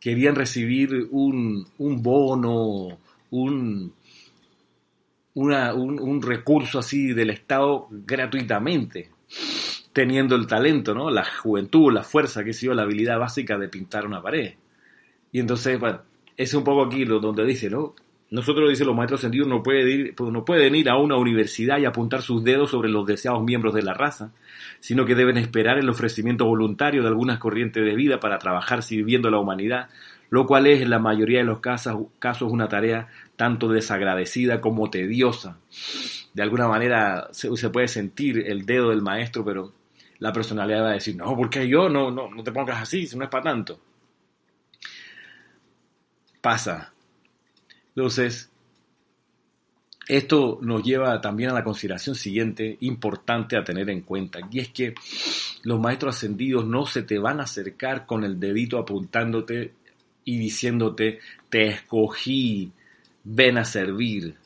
[0.00, 2.98] querían recibir un, un bono,
[3.30, 3.92] un,
[5.34, 9.10] una, un, recurso así del Estado gratuitamente,
[9.92, 11.10] teniendo el talento, ¿no?
[11.10, 14.54] La juventud, la fuerza, que sé yo, la habilidad básica de pintar una pared.
[15.32, 16.02] Y entonces, bueno,
[16.36, 17.94] es un poco aquí lo, donde dice, ¿no?
[18.30, 21.78] Nosotros, dice los maestros ascendidos, no, puede ir, pues, no pueden ir a una universidad
[21.78, 24.32] y apuntar sus dedos sobre los deseados miembros de la raza,
[24.80, 29.28] sino que deben esperar el ofrecimiento voluntario de algunas corrientes de vida para trabajar sirviendo
[29.28, 29.88] a la humanidad,
[30.28, 35.58] lo cual es en la mayoría de los casos, una tarea tanto desagradecida como tediosa.
[36.34, 39.72] De alguna manera se, se, puede sentir el dedo del maestro, pero
[40.18, 43.16] la personalidad va a decir, no, porque yo no, no, no te pongas así, si
[43.16, 43.80] no es para tanto.
[46.42, 46.92] Pasa,
[47.98, 48.48] entonces,
[50.06, 54.68] esto nos lleva también a la consideración siguiente, importante a tener en cuenta, y es
[54.68, 54.94] que
[55.64, 59.72] los maestros ascendidos no se te van a acercar con el dedito apuntándote
[60.24, 62.70] y diciéndote, te escogí,
[63.24, 64.36] ven a servir.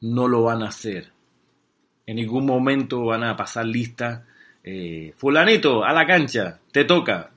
[0.00, 1.12] No lo van a hacer.
[2.06, 4.24] En ningún momento van a pasar lista,
[4.64, 7.30] eh, fulanito, a la cancha, te toca.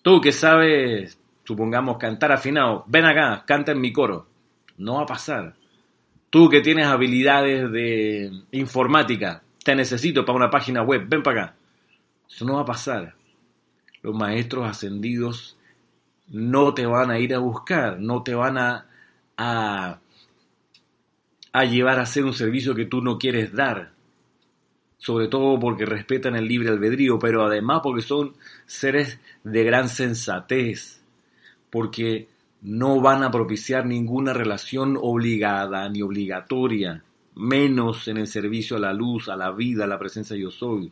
[0.00, 4.26] Tú que sabes supongamos cantar afinado, ven acá, canta en mi coro.
[4.76, 5.54] No va a pasar.
[6.28, 11.56] Tú que tienes habilidades de informática, te necesito para una página web, ven para acá.
[12.28, 13.14] Eso no va a pasar.
[14.02, 15.56] Los maestros ascendidos
[16.28, 18.86] no te van a ir a buscar, no te van a,
[19.38, 20.00] a,
[21.64, 23.92] llevar a hacer un servicio que tú no quieres dar.
[24.98, 28.34] Sobre todo porque respetan el libre albedrío, pero además porque son
[28.66, 30.97] seres de gran sensatez
[31.70, 32.28] porque
[32.62, 37.04] no van a propiciar ninguna relación obligada ni obligatoria,
[37.36, 40.90] menos en el servicio a la luz, a la vida, a la presencia yo soy.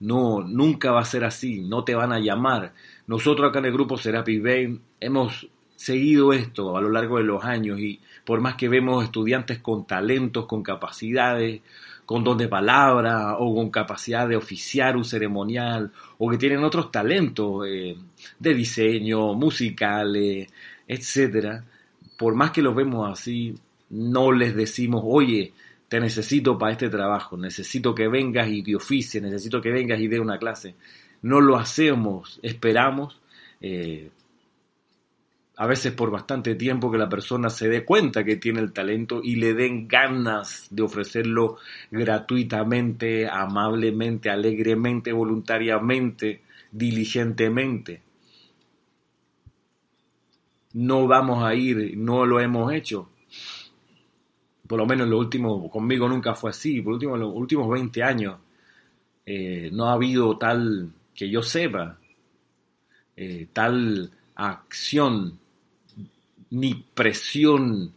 [0.00, 2.74] No, nunca va a ser así, no te van a llamar.
[3.06, 7.44] Nosotros acá en el grupo Serapis Bay hemos seguido esto a lo largo de los
[7.44, 11.62] años y por más que vemos estudiantes con talentos, con capacidades,
[12.08, 16.90] con don de palabra o con capacidad de oficiar un ceremonial o que tienen otros
[16.90, 17.98] talentos eh,
[18.38, 20.48] de diseño, musicales,
[20.86, 21.62] etcétera,
[22.16, 23.54] por más que los vemos así,
[23.90, 25.52] no les decimos, oye,
[25.86, 30.08] te necesito para este trabajo, necesito que vengas y te oficie, necesito que vengas y
[30.08, 30.76] dé una clase.
[31.20, 33.20] No lo hacemos, esperamos
[33.60, 34.08] eh,
[35.60, 39.20] a veces por bastante tiempo que la persona se dé cuenta que tiene el talento
[39.24, 41.56] y le den ganas de ofrecerlo
[41.90, 48.02] gratuitamente, amablemente, alegremente, voluntariamente, diligentemente.
[50.74, 53.10] No vamos a ir, no lo hemos hecho.
[54.64, 58.36] Por lo menos lo último, conmigo nunca fue así, por último, los últimos 20 años
[59.26, 61.98] eh, no ha habido tal, que yo sepa,
[63.16, 65.40] eh, tal acción
[66.50, 67.92] ni presión.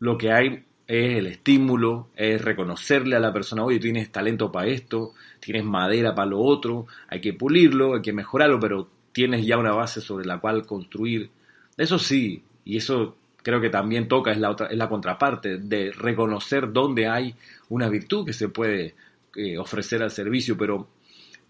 [0.00, 4.68] Lo que hay es el estímulo, es reconocerle a la persona, oye, tienes talento para
[4.68, 9.58] esto, tienes madera para lo otro, hay que pulirlo, hay que mejorarlo, pero tienes ya
[9.58, 11.30] una base sobre la cual construir.
[11.76, 15.92] Eso sí, y eso creo que también toca, es la, otra, es la contraparte, de
[15.92, 17.34] reconocer dónde hay
[17.68, 18.94] una virtud que se puede
[19.36, 20.88] eh, ofrecer al servicio, pero,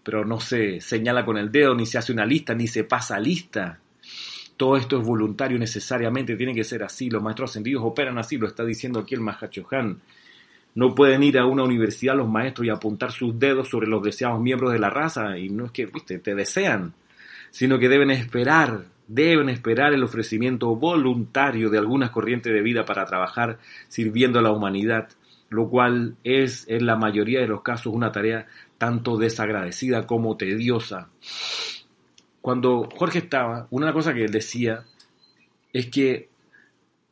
[0.03, 3.19] pero no se señala con el dedo, ni se hace una lista, ni se pasa
[3.19, 3.79] lista
[4.59, 8.45] todo esto es voluntario necesariamente, tiene que ser así, los maestros ascendidos operan así, lo
[8.45, 10.01] está diciendo aquí el Mahachohan.
[10.75, 14.41] No pueden ir a una universidad los maestros y apuntar sus dedos sobre los deseados
[14.41, 16.93] miembros de la raza, y no es que, viste, te desean,
[17.51, 23.05] sino que deben esperar, deben esperar el ofrecimiento voluntario de algunas corrientes de vida para
[23.05, 25.07] trabajar sirviendo a la humanidad,
[25.49, 28.45] lo cual es en la mayoría de los casos una tarea
[28.77, 31.07] tanto desagradecida como tediosa
[32.41, 34.83] cuando Jorge estaba, una cosa que él decía
[35.73, 36.29] es que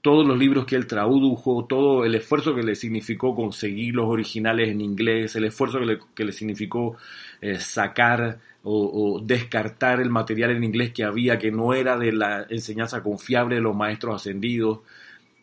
[0.02, 4.70] todos los libros que él tradujo, todo el esfuerzo que le significó conseguir los originales
[4.70, 5.80] en inglés, el esfuerzo
[6.16, 6.96] que le, significó
[7.42, 12.46] eh, sacar o, descartar el material en inglés que había, que no era de la
[12.50, 14.80] enseñanza confiable de los maestros ascendidos,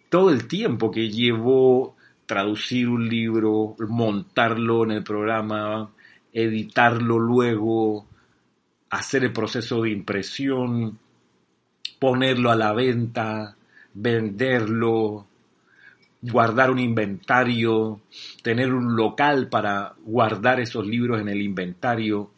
[0.09, 5.91] todo el tiempo que llevó traducir un libro, montarlo en el programa,
[6.33, 8.07] editarlo luego,
[8.95, 10.99] hacer el proceso de impresión,
[11.99, 13.57] ponerlo a la venta,
[13.95, 15.27] venderlo,
[16.23, 18.01] guardar un inventario,
[18.43, 22.33] tener un local para guardar esos libros en el inventario,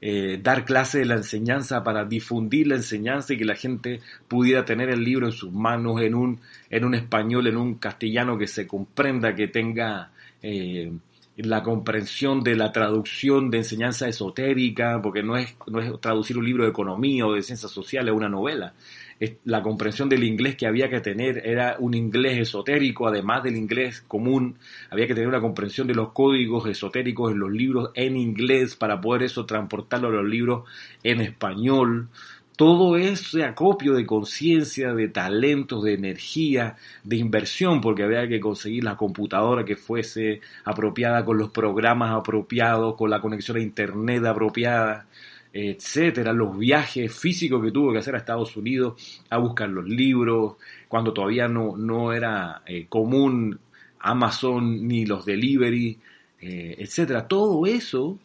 [0.00, 4.64] eh, dar clase de la enseñanza para difundir la enseñanza y que la gente pudiera
[4.64, 8.46] tener el libro en sus manos en un, en un español, en un castellano que
[8.46, 10.10] se comprenda, que tenga
[10.42, 10.92] eh,
[11.36, 16.46] la comprensión de la traducción de enseñanza esotérica, porque no es, no es traducir un
[16.46, 18.74] libro de economía o de ciencias sociales, una novela.
[19.20, 23.56] Es la comprensión del inglés que había que tener era un inglés esotérico, además del
[23.56, 24.58] inglés común,
[24.90, 29.00] había que tener una comprensión de los códigos esotéricos en los libros en inglés para
[29.00, 30.64] poder eso transportarlo a los libros
[31.02, 32.08] en español.
[32.56, 38.84] Todo ese acopio de conciencia, de talentos, de energía, de inversión, porque había que conseguir
[38.84, 45.06] la computadora que fuese apropiada con los programas apropiados, con la conexión a internet apropiada,
[45.52, 50.56] etcétera, los viajes físicos que tuvo que hacer a Estados Unidos a buscar los libros,
[50.88, 53.58] cuando todavía no, no era eh, común
[54.00, 55.98] Amazon ni los delivery,
[56.40, 57.26] eh, etcétera.
[57.26, 58.18] Todo eso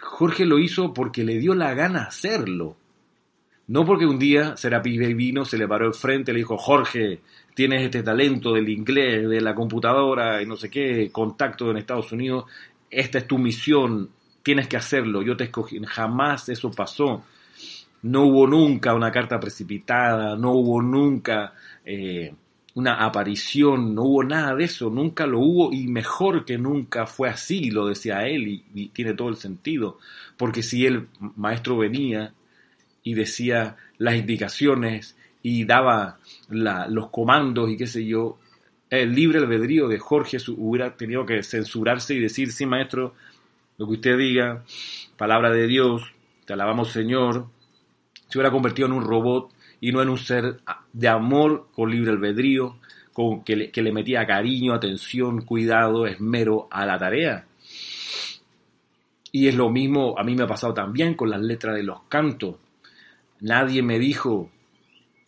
[0.00, 2.76] Jorge lo hizo porque le dio la gana hacerlo.
[3.72, 7.20] No porque un día Serapis vino, se le paró el frente y le dijo, Jorge,
[7.54, 12.12] tienes este talento del inglés, de la computadora y no sé qué, contacto en Estados
[12.12, 12.44] Unidos,
[12.90, 14.10] esta es tu misión,
[14.42, 15.80] tienes que hacerlo, yo te escogí.
[15.86, 17.24] Jamás eso pasó.
[18.02, 22.34] No hubo nunca una carta precipitada, no hubo nunca eh,
[22.74, 27.30] una aparición, no hubo nada de eso, nunca lo hubo y mejor que nunca fue
[27.30, 29.98] así, lo decía él y, y tiene todo el sentido,
[30.36, 32.34] porque si el maestro venía
[33.02, 38.38] y decía las indicaciones y daba los comandos y qué sé yo,
[38.90, 43.14] el libre albedrío de Jorge hubiera tenido que censurarse y decir, sí, maestro,
[43.78, 44.64] lo que usted diga,
[45.16, 46.02] palabra de Dios,
[46.44, 47.46] te alabamos Señor,
[48.28, 50.60] se hubiera convertido en un robot y no en un ser
[50.92, 52.78] de amor con libre albedrío,
[53.12, 57.46] con, que, le, que le metía cariño, atención, cuidado, esmero a la tarea.
[59.32, 62.02] Y es lo mismo, a mí me ha pasado también con las letras de los
[62.02, 62.56] cantos.
[63.42, 64.50] Nadie me dijo,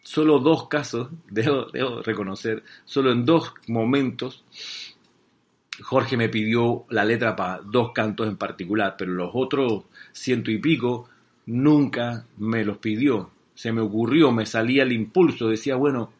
[0.02, 1.66] solo dos casos, debo,
[2.02, 4.44] reconocer, solo en dos momentos,
[5.82, 10.58] Jorge me pidió la letra para dos cantos en particular, pero los otros ciento y
[10.58, 11.08] pico
[11.46, 13.30] nunca me los pidió.
[13.56, 16.12] Se me ocurrió, me salía el impulso, decía, bueno,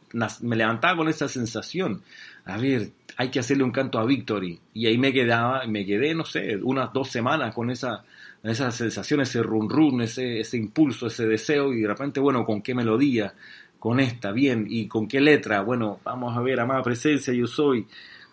[0.43, 2.03] me levantaba con esa sensación.
[2.45, 4.59] A ver, hay que hacerle un canto a Victory.
[4.73, 8.05] Y ahí me quedaba, me quedé, no sé, unas dos semanas con esa
[8.45, 12.61] esa sensación, ese run run, ese, ese impulso, ese deseo, y de repente, bueno, ¿con
[12.61, 13.35] qué melodía?
[13.79, 15.63] Con esta, bien, ¿y con qué letra?
[15.63, 17.87] Bueno, vamos a ver, amada presencia, yo soy,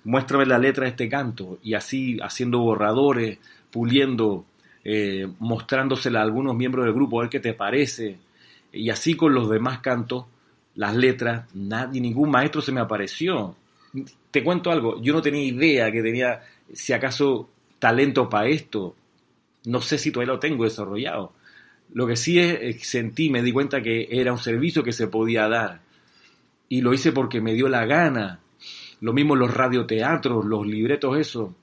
[0.03, 3.39] muéstrame la letra de este canto, y así haciendo borradores,
[3.71, 4.45] puliendo,
[4.83, 8.17] eh, mostrándosela a algunos miembros del grupo, a ver qué te parece,
[8.73, 10.25] y así con los demás cantos,
[10.75, 13.55] las letras, nadie, ningún maestro se me apareció.
[14.29, 16.41] Te cuento algo, yo no tenía idea que tenía,
[16.73, 18.95] si acaso, talento para esto
[19.65, 21.33] no sé si todavía lo tengo desarrollado.
[21.93, 25.47] Lo que sí es, sentí, me di cuenta que era un servicio que se podía
[25.47, 25.81] dar.
[26.69, 28.39] Y lo hice porque me dio la gana.
[29.01, 31.55] Lo mismo los radioteatros, los libretos, eso.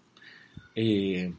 [0.75, 1.33] Eh,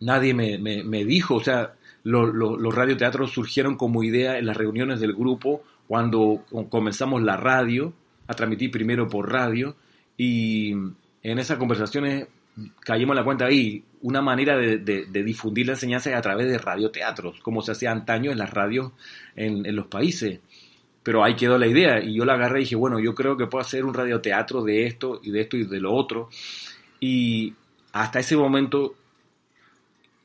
[0.00, 5.62] nadie me, dijo, o sea, los radioteatros surgieron como idea en las reuniones del grupo
[5.88, 7.92] cuando comenzamos la radio,
[8.28, 9.74] a transmitir primero por radio,
[10.16, 12.28] y en esas conversaciones
[12.80, 14.78] caímos en la cuenta ahí, una manera de,
[15.24, 18.92] difundir la enseñanza a través de radioteatros, como se hacía antaño en las radios
[19.36, 20.40] en, los países.
[21.02, 23.46] Pero ahí quedó la idea y yo la agarré y dije, bueno, yo creo que
[23.46, 26.28] puedo hacer un radioteatro de esto y de esto y de lo otro.
[27.00, 27.54] Y
[27.92, 28.96] hasta ese momento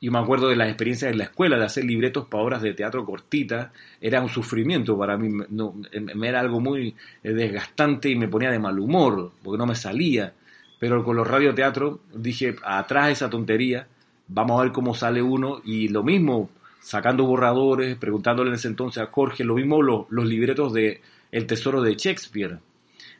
[0.00, 2.74] yo me acuerdo de las experiencias en la escuela de hacer libretos para obras de
[2.74, 3.70] teatro cortitas,
[4.00, 5.74] era un sufrimiento para mí, no,
[6.14, 10.32] me era algo muy desgastante y me ponía de mal humor, porque no me salía.
[10.78, 13.88] Pero con los radioteatros dije, atrás de esa tontería,
[14.28, 19.02] vamos a ver cómo sale uno y lo mismo, sacando borradores, preguntándole en ese entonces
[19.02, 21.00] a Jorge, lo mismo los, libretos de
[21.32, 22.58] El Tesoro de Shakespeare.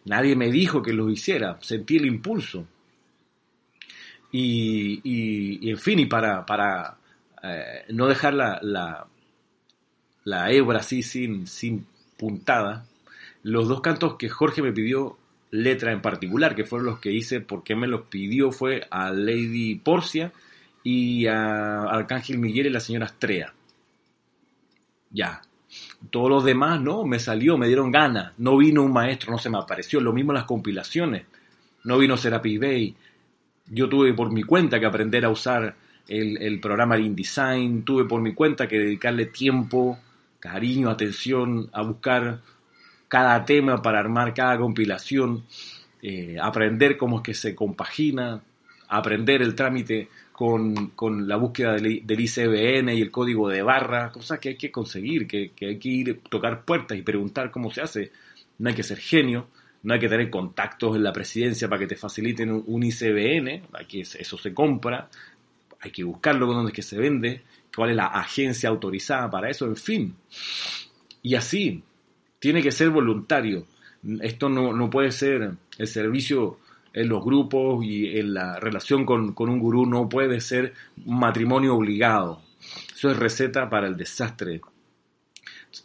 [0.04, 2.66] Nadie me dijo que los hiciera, sentí el impulso.
[4.30, 6.98] Y, en fin, y para, para
[7.42, 9.06] eh, no dejar la, la,
[10.24, 11.86] la hebra así sin, sin
[12.18, 12.84] puntada,
[13.42, 15.16] los dos cantos que Jorge me pidió
[15.50, 19.76] letra en particular, que fueron los que hice porque me los pidió, fue a Lady
[19.76, 20.32] Porcia
[20.82, 23.52] y a Arcángel Miguel y la señora Astrea.
[25.10, 25.42] Ya.
[26.10, 28.32] Todos los demás, no, me salió, me dieron ganas.
[28.38, 30.00] No vino un maestro, no se me apareció.
[30.00, 31.26] Lo mismo las compilaciones.
[31.84, 32.94] No vino Serapis Bay.
[33.66, 35.74] Yo tuve por mi cuenta que aprender a usar
[36.08, 37.82] el, el programa de InDesign.
[37.84, 39.98] Tuve por mi cuenta que dedicarle tiempo,
[40.38, 42.40] cariño, atención a buscar
[43.08, 45.44] cada tema para armar cada compilación,
[46.02, 48.42] eh, aprender cómo es que se compagina,
[48.88, 54.50] aprender el trámite con, la búsqueda del, ICBN y el código de barra, cosas que
[54.50, 58.12] hay que conseguir, que, hay que ir a tocar puertas y preguntar cómo se hace.
[58.58, 59.48] No hay que ser genio,
[59.82, 64.00] no hay que tener contactos en la presidencia para que te faciliten un, ICBN, aquí
[64.00, 65.08] eso se compra,
[65.80, 67.42] hay que buscarlo con dónde es que se vende,
[67.74, 70.14] cuál es la agencia autorizada para eso, en fin.
[71.22, 71.82] Y así,
[72.38, 73.66] tiene que ser voluntario.
[74.20, 76.58] Esto no, puede ser el servicio
[76.92, 80.74] en los grupos y en la relación con, un gurú no puede ser
[81.04, 82.42] un matrimonio obligado.
[82.94, 84.60] Eso es receta para el desastre.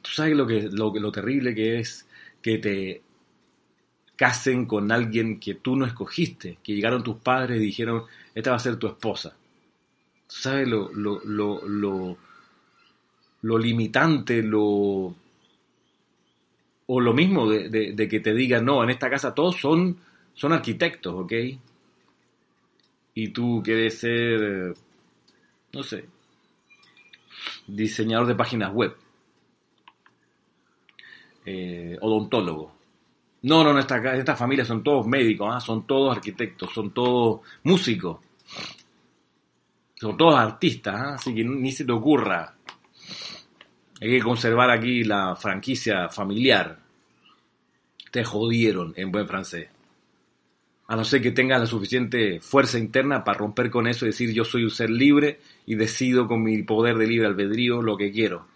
[0.02, 2.08] Tú sabes lo, que, lo, lo terrible que es
[2.42, 3.02] que te
[4.22, 8.04] casen con alguien que tú no escogiste, que llegaron tus padres y dijeron,
[8.36, 9.36] esta va a ser tu esposa.
[10.28, 12.18] ¿Tú sabes lo, lo, lo,
[13.42, 15.16] lo limitante, lo...
[16.94, 19.98] O lo mismo de, de, que te digan, no, en esta casa todos son,
[20.34, 21.34] son arquitectos, ¿ok?
[23.14, 24.74] Y tú quieres ser,
[25.72, 26.10] no sé,
[27.66, 28.94] diseñador de páginas web,
[31.46, 32.76] eh, odontólogo.
[33.44, 35.62] No, no, no, esta, esta familia son todos médicos, ¿ah?
[35.62, 38.20] son todos arquitectos, son todos músicos,
[39.96, 41.14] son todos artistas, ¿ah?
[41.14, 42.54] así que ni se te ocurra.
[44.02, 46.80] Hay que conservar aquí la franquicia familiar.
[48.10, 49.70] Te jodieron en buen francés.
[50.88, 54.34] A no ser que tengas la suficiente fuerza interna para romper con eso y decir
[54.34, 58.12] yo soy un ser libre y decido con mi poder de libre albedrío lo que
[58.12, 58.48] quiero.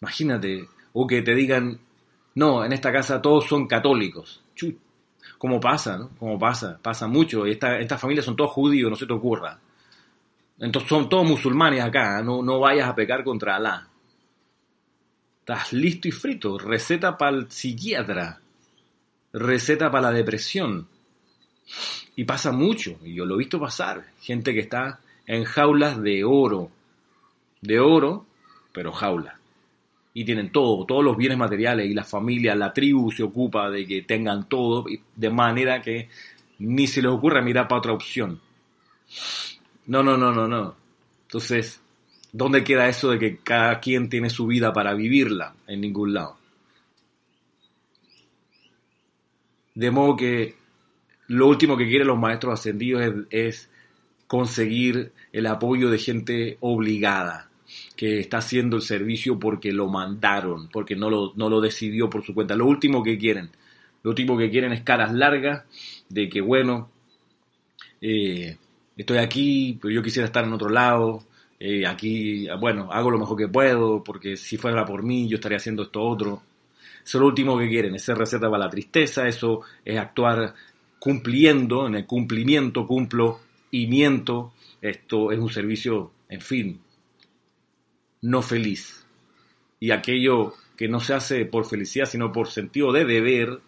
[0.00, 1.78] Imagínate, o que te digan,
[2.34, 4.42] no, en esta casa todos son católicos.
[5.38, 6.10] Como pasa, ¿no?
[6.18, 7.46] Como pasa, pasa mucho.
[7.46, 9.56] Esta, estas familias son todos judíos, no se te ocurra.
[10.58, 13.88] Entonces son todos musulmanes acá, no, no vayas a pecar contra Alá.
[15.48, 16.58] Estás listo y frito.
[16.58, 18.38] Receta para el psiquiatra.
[19.32, 20.86] Receta para la depresión.
[22.16, 24.08] Y pasa mucho, y yo lo he visto pasar.
[24.20, 26.70] Gente que está en jaulas de oro.
[27.62, 28.26] De oro,
[28.72, 29.36] pero jaulas.
[30.12, 33.86] Y tienen todo, todos los bienes materiales y la familia, la tribu se ocupa de
[33.86, 34.84] que tengan todo,
[35.16, 36.10] de manera que
[36.58, 38.38] ni se les ocurra mirar para otra opción.
[39.86, 40.76] No, no, no, no, no.
[41.22, 41.80] Entonces,
[42.32, 45.54] ¿dónde queda eso de que cada quien tiene su vida para vivirla?
[45.66, 46.36] En ningún lado.
[49.74, 50.56] De modo que
[51.28, 53.70] lo último que quieren los maestros ascendidos es,
[54.26, 57.48] conseguir el apoyo de gente obligada,
[57.96, 62.24] que está haciendo el servicio porque lo mandaron, porque no lo, no lo decidió por
[62.24, 62.56] su cuenta.
[62.56, 63.50] Lo último que quieren,
[64.02, 65.64] lo último que quieren es caras largas
[66.08, 66.90] de que, bueno,
[68.00, 68.56] eh,
[68.96, 71.22] estoy aquí, pero yo quisiera estar en otro lado,
[71.60, 75.58] eh, aquí, bueno, hago lo mejor que puedo, porque si fuera por mí yo estaría
[75.58, 76.42] haciendo esto otro.
[77.04, 80.54] Eso es lo último que quieren, esa receta para la tristeza, eso es actuar
[80.98, 83.40] cumpliendo, en el cumplimiento cumplo
[83.70, 84.52] y miento,
[84.82, 86.80] esto es un servicio, en fin,
[88.22, 89.06] no feliz.
[89.80, 93.60] Y aquello que no se hace por felicidad, sino por sentido de deber,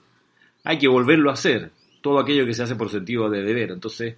[0.64, 1.70] hay que volverlo a hacer.
[2.01, 3.70] Todo aquello que se hace por sentido de deber.
[3.70, 4.16] Entonces,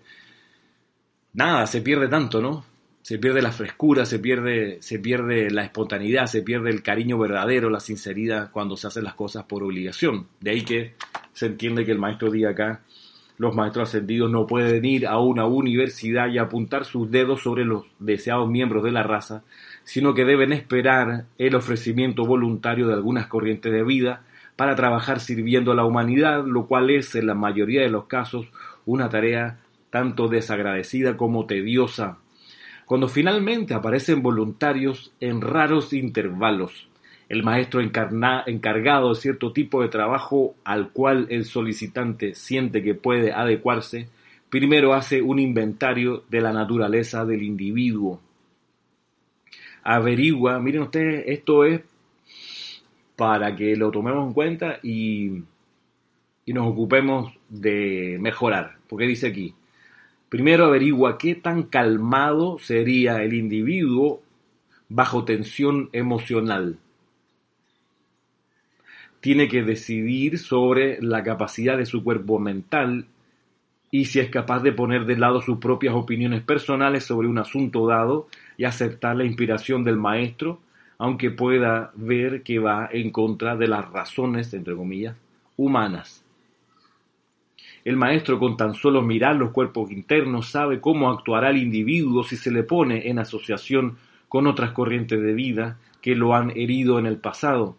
[1.32, 2.71] nada, se pierde tanto, ¿no?
[3.02, 7.68] Se pierde la frescura, se pierde, se pierde la espontaneidad, se pierde el cariño verdadero,
[7.68, 10.28] la sinceridad cuando se hacen las cosas por obligación.
[10.40, 10.94] De ahí que
[11.32, 12.82] se entiende que el maestro diga acá,
[13.38, 17.86] los maestros ascendidos no pueden ir a una universidad y apuntar sus dedos sobre los
[17.98, 19.42] deseados miembros de la raza,
[19.82, 24.22] sino que deben esperar el ofrecimiento voluntario de algunas corrientes de vida
[24.54, 28.46] para trabajar sirviendo a la humanidad, lo cual es en la mayoría de los casos
[28.86, 29.58] una tarea
[29.90, 32.18] tanto desagradecida como tediosa.
[32.92, 36.90] Cuando finalmente aparecen voluntarios en raros intervalos,
[37.30, 43.32] el maestro encargado de cierto tipo de trabajo al cual el solicitante siente que puede
[43.32, 44.10] adecuarse,
[44.50, 48.20] primero hace un inventario de la naturaleza del individuo.
[49.82, 51.80] Averigua, miren ustedes, esto es
[53.16, 55.42] para que lo tomemos en cuenta y,
[56.44, 58.76] y nos ocupemos de mejorar.
[58.86, 59.54] Porque dice aquí,
[60.32, 64.22] primero averigua qué tan calmado sería el individuo
[64.88, 66.78] bajo tensión emocional
[69.20, 73.08] tiene que decidir sobre la capacidad de su cuerpo mental
[73.90, 77.86] y si es capaz de poner de lado sus propias opiniones personales sobre un asunto
[77.86, 78.26] dado
[78.56, 80.60] y aceptar la inspiración del maestro,
[80.96, 85.14] aunque pueda ver que va en contra de las razones, entre comillas,
[85.58, 86.21] humanas.
[87.84, 92.36] El maestro con tan solo mirar los cuerpos internos sabe cómo actuará el individuo si
[92.36, 93.96] se le pone en asociación
[94.28, 97.76] con otras corrientes de vida que lo han herido en el pasado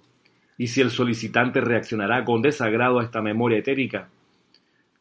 [0.57, 4.09] y si el solicitante reaccionará con desagrado a esta memoria etérica,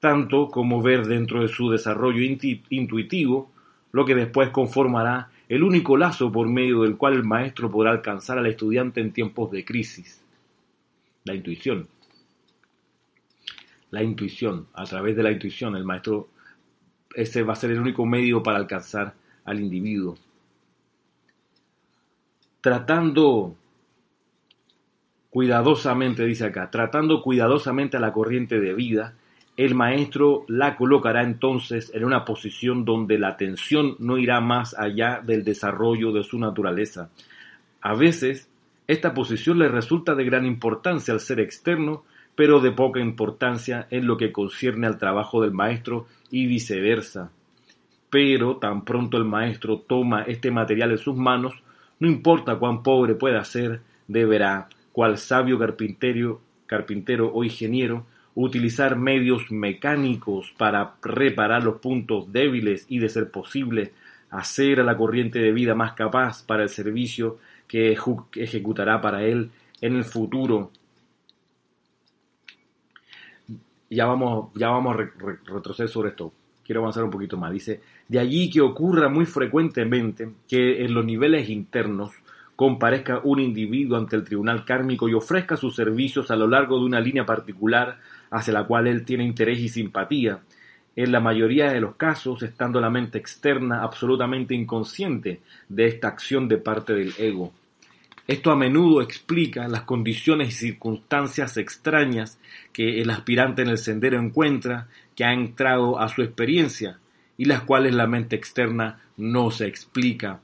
[0.00, 2.22] tanto como ver dentro de su desarrollo
[2.70, 3.50] intuitivo
[3.92, 8.38] lo que después conformará el único lazo por medio del cual el maestro podrá alcanzar
[8.38, 10.24] al estudiante en tiempos de crisis.
[11.24, 11.86] La intuición.
[13.92, 14.66] La intuición.
[14.74, 16.28] A través de la intuición, el maestro,
[17.14, 19.14] ese va a ser el único medio para alcanzar
[19.44, 20.16] al individuo.
[22.60, 23.56] Tratando
[25.30, 29.14] cuidadosamente, dice acá, tratando cuidadosamente a la corriente de vida,
[29.56, 35.20] el maestro la colocará entonces en una posición donde la atención no irá más allá
[35.22, 37.10] del desarrollo de su naturaleza.
[37.80, 38.48] A veces,
[38.86, 42.04] Esta posición le resulta de gran importancia al ser externo,
[42.34, 47.30] pero de poca importancia en lo que concierne al trabajo del maestro y viceversa.
[48.10, 51.54] Pero tan pronto el maestro toma este material en sus manos,
[52.00, 59.50] no importa cuán pobre pueda ser, deberá, cual sabio carpintero, carpintero o ingeniero, utilizar medios
[59.50, 63.92] mecánicos para reparar los puntos débiles y, de ser posible,
[64.30, 67.96] hacer a la corriente de vida más capaz para el servicio que
[68.36, 70.70] ejecutará para él en el futuro.
[73.94, 74.98] Ya vamos, ya vamos a
[75.52, 76.32] retroceder sobre esto.
[76.64, 77.52] Quiero avanzar un poquito más.
[77.52, 82.12] Dice, de allí que ocurra muy frecuentemente que en los niveles internos
[82.56, 86.86] comparezca un individuo ante el tribunal kármico y ofrezca sus servicios a lo largo de
[86.86, 87.98] una línea particular
[88.30, 90.40] hacia la cual él tiene interés y simpatía,
[90.96, 96.48] en la mayoría de los casos estando la mente externa absolutamente inconsciente de esta acción
[96.48, 97.52] de parte del ego.
[98.26, 102.38] Esto a menudo explica las condiciones y circunstancias extrañas
[102.72, 106.98] que el aspirante en el sendero encuentra que ha entrado a su experiencia
[107.36, 110.40] y las cuales la mente externa no se explica.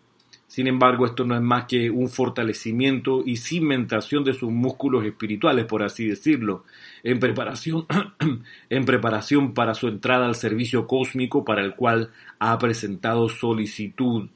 [0.49, 5.67] Sin embargo, esto no es más que un fortalecimiento y cimentación de sus músculos espirituales,
[5.67, 6.65] por así decirlo,
[7.05, 7.87] en preparación,
[8.71, 14.31] en preparación para su entrada al servicio cósmico para el cual ha presentado solicitud.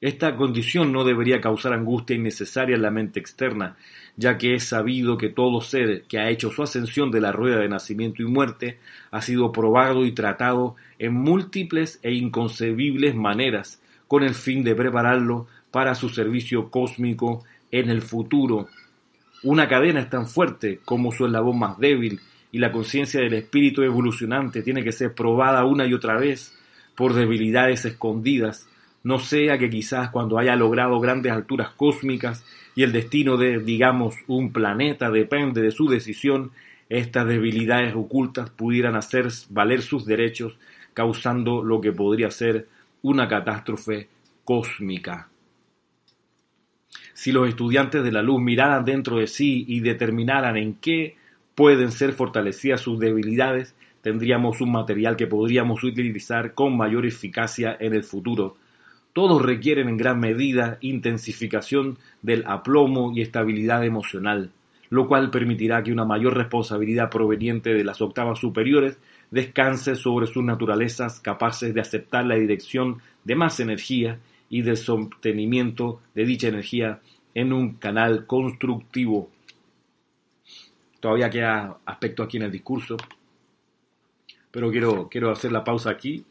[0.00, 3.76] Esta condición no debería causar angustia innecesaria en la mente externa,
[4.16, 7.58] ya que es sabido que todo ser que ha hecho su ascensión de la rueda
[7.58, 8.78] de nacimiento y muerte
[9.10, 15.48] ha sido probado y tratado en múltiples e inconcebibles maneras, con el fin de prepararlo
[15.70, 18.68] para su servicio cósmico en el futuro.
[19.42, 22.20] Una cadena es tan fuerte como su eslabón más débil,
[22.52, 26.56] y la conciencia del espíritu evolucionante tiene que ser probada una y otra vez
[26.96, 28.66] por debilidades escondidas,
[29.02, 32.44] no sea que quizás cuando haya logrado grandes alturas cósmicas
[32.74, 36.52] y el destino de, digamos, un planeta depende de su decisión,
[36.88, 40.58] estas debilidades ocultas pudieran hacer valer sus derechos,
[40.92, 42.68] causando lo que podría ser
[43.02, 44.08] una catástrofe
[44.44, 45.28] cósmica.
[47.14, 51.16] Si los estudiantes de la luz miraran dentro de sí y determinaran en qué
[51.54, 57.94] pueden ser fortalecidas sus debilidades, tendríamos un material que podríamos utilizar con mayor eficacia en
[57.94, 58.56] el futuro.
[59.12, 64.50] Todos requieren en gran medida intensificación del aplomo y estabilidad emocional,
[64.88, 68.98] lo cual permitirá que una mayor responsabilidad proveniente de las octavas superiores
[69.30, 76.00] descanse sobre sus naturalezas capaces de aceptar la dirección de más energía y del sostenimiento
[76.14, 77.00] de dicha energía
[77.34, 79.30] en un canal constructivo.
[81.00, 82.96] Todavía queda aspecto aquí en el discurso,
[84.50, 86.24] pero quiero, quiero hacer la pausa aquí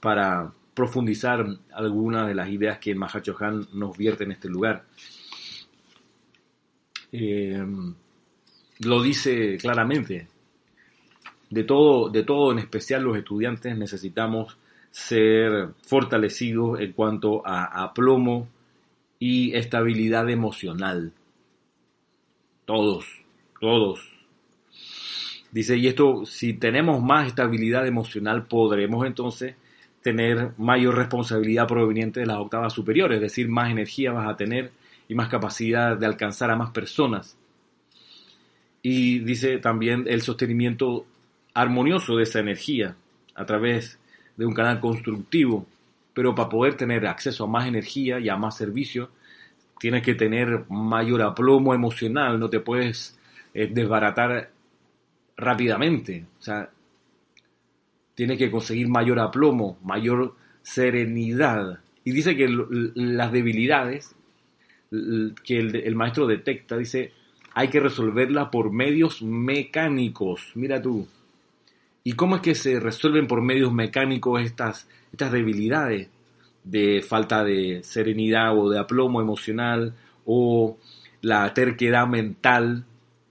[0.00, 4.84] para profundizar algunas de las ideas que Mahacho Han nos vierte en este lugar.
[7.12, 7.64] Eh,
[8.80, 10.26] lo dice claramente,
[11.50, 14.58] de todo, de todo, en especial los estudiantes, necesitamos
[14.90, 18.48] ser fortalecidos en cuanto a aplomo
[19.18, 21.12] y estabilidad emocional.
[22.64, 23.06] Todos,
[23.60, 24.00] todos.
[25.52, 29.54] Dice, y esto, si tenemos más estabilidad emocional, podremos entonces
[30.04, 34.70] tener mayor responsabilidad proveniente de las octavas superiores, es decir, más energía vas a tener
[35.08, 37.38] y más capacidad de alcanzar a más personas.
[38.82, 41.06] Y dice también el sostenimiento
[41.54, 42.96] armonioso de esa energía
[43.34, 43.98] a través
[44.36, 45.66] de un canal constructivo,
[46.12, 49.08] pero para poder tener acceso a más energía y a más servicio,
[49.80, 53.18] tienes que tener mayor aplomo emocional, no te puedes
[53.54, 54.50] eh, desbaratar
[55.34, 56.68] rápidamente, o sea,
[58.14, 61.80] tienes que conseguir mayor aplomo, mayor serenidad.
[62.04, 62.48] Y dice que
[62.94, 64.14] las debilidades
[64.90, 67.12] que el maestro detecta, dice,
[67.54, 70.52] hay que resolverlas por medios mecánicos.
[70.54, 71.08] Mira tú,
[72.06, 76.10] ¿Y cómo es que se resuelven por medios mecánicos estas, estas debilidades
[76.62, 79.94] de falta de serenidad o de aplomo emocional
[80.26, 80.76] o
[81.22, 82.84] la terquedad mental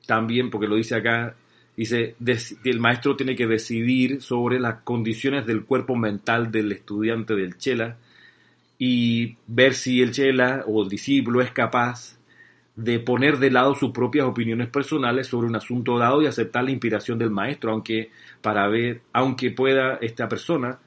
[0.08, 1.36] también, porque lo dice acá,
[1.76, 2.16] dice,
[2.64, 7.98] el maestro tiene que decidir sobre las condiciones del cuerpo mental del estudiante del Chela
[8.78, 12.18] y ver si el Chela o el discípulo es capaz
[12.76, 16.72] de poner de lado sus propias opiniones personales sobre un asunto dado y aceptar la
[16.72, 18.10] inspiración del maestro, aunque
[18.42, 20.80] para ver, aunque pueda esta persona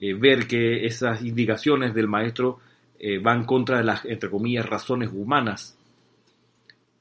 [0.00, 2.60] eh, ver que esas indicaciones del maestro
[2.98, 5.76] eh, van contra las, entre comillas, razones humanas.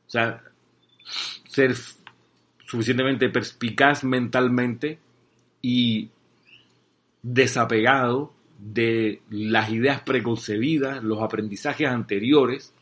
[0.07, 0.41] O sea,
[1.47, 1.75] ser
[2.74, 4.97] suficientemente perspicaz mentalmente
[5.61, 6.09] y
[7.21, 12.74] desapegado de las ideas preconcebidas, los aprendizajes anteriores,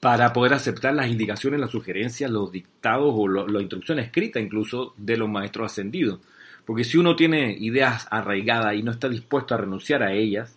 [0.00, 5.16] para poder aceptar las indicaciones, las sugerencias, los dictados o la instrucción escrita incluso de
[5.16, 6.18] los maestros ascendidos.
[6.66, 10.52] Porque si uno tiene ideas arraigadas y no está dispuesto a renunciar a ellas,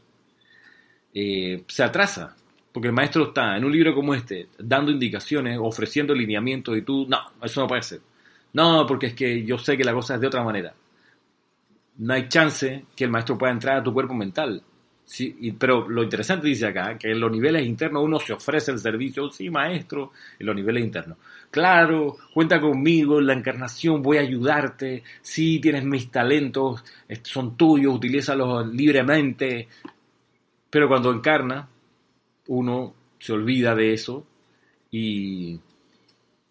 [1.14, 2.36] eh, se atrasa.
[2.74, 7.06] Porque el maestro está en un libro como este, dando indicaciones, ofreciendo lineamientos y tú,
[7.08, 8.02] no, eso no puede ser.
[8.54, 10.74] No, porque es que yo sé que la cosa es de otra manera.
[11.98, 14.64] No hay chance que el maestro pueda entrar a tu cuerpo mental.
[15.06, 18.80] Sí, pero lo interesante dice acá que en los niveles internos uno se ofrece el
[18.80, 21.18] servicio, sí, maestro, en los niveles internos.
[21.52, 26.84] Claro, cuenta conmigo en la encarnación, voy a ayudarte, sí, tienes mis talentos,
[27.22, 29.68] son tuyos, utilízalos libremente.
[30.70, 31.68] Pero cuando encarna,
[32.48, 34.26] uno se olvida de eso
[34.92, 35.60] y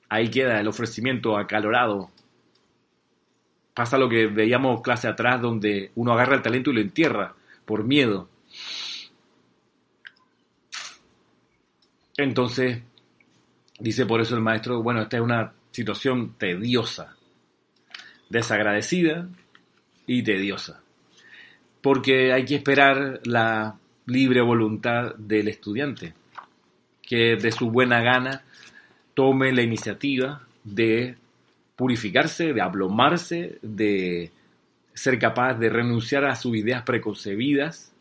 [0.08, 2.10] ahí queda el ofrecimiento acalorado.
[3.74, 7.34] Pasa lo que veíamos clase atrás donde uno agarra el talento y lo entierra
[7.64, 8.28] por miedo.
[12.16, 12.82] Entonces,
[13.78, 17.16] dice por eso el maestro, bueno, esta es una situación tediosa,
[18.28, 19.28] desagradecida
[20.06, 20.82] y tediosa,
[21.80, 26.14] porque hay que esperar la libre voluntad del estudiante,
[27.02, 28.42] que de su buena gana
[29.14, 31.16] tome la iniciativa de
[31.76, 34.30] purificarse, de ablomarse, de
[34.94, 37.92] ser capaz de renunciar a sus ideas preconcebidas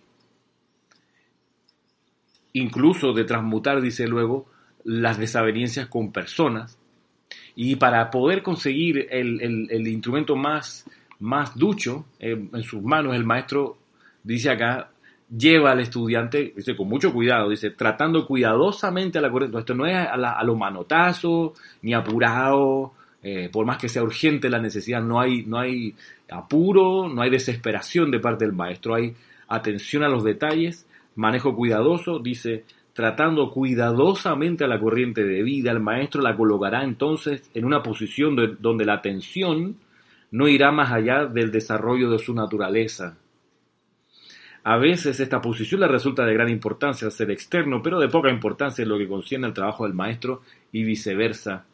[2.53, 4.47] incluso de transmutar, dice luego,
[4.83, 6.77] las desavenencias con personas.
[7.55, 10.85] Y para poder conseguir el, instrumento más,
[11.19, 13.77] más ducho eh, en sus manos, el maestro
[14.23, 14.91] dice acá,
[15.35, 19.57] lleva al estudiante, dice, con mucho cuidado, dice, tratando cuidadosamente a la corriente.
[19.57, 24.59] Esto no es a, lo manotazo, ni apurado, eh, por más que sea urgente la
[24.59, 25.95] necesidad, no hay, no hay
[26.29, 29.13] apuro, no hay desesperación de parte del maestro, hay
[29.47, 32.63] atención a los detalles manejo cuidadoso, dice,
[32.93, 38.35] tratando cuidadosamente a la corriente de vida, el maestro la colocará entonces en una posición
[38.59, 39.75] donde la atención
[40.31, 43.17] no irá más allá del desarrollo de su naturaleza.
[44.63, 48.29] A veces esta posición le resulta de gran importancia al ser externo, pero de poca
[48.29, 50.41] importancia en lo que concierne al trabajo del maestro
[50.71, 51.65] y viceversa.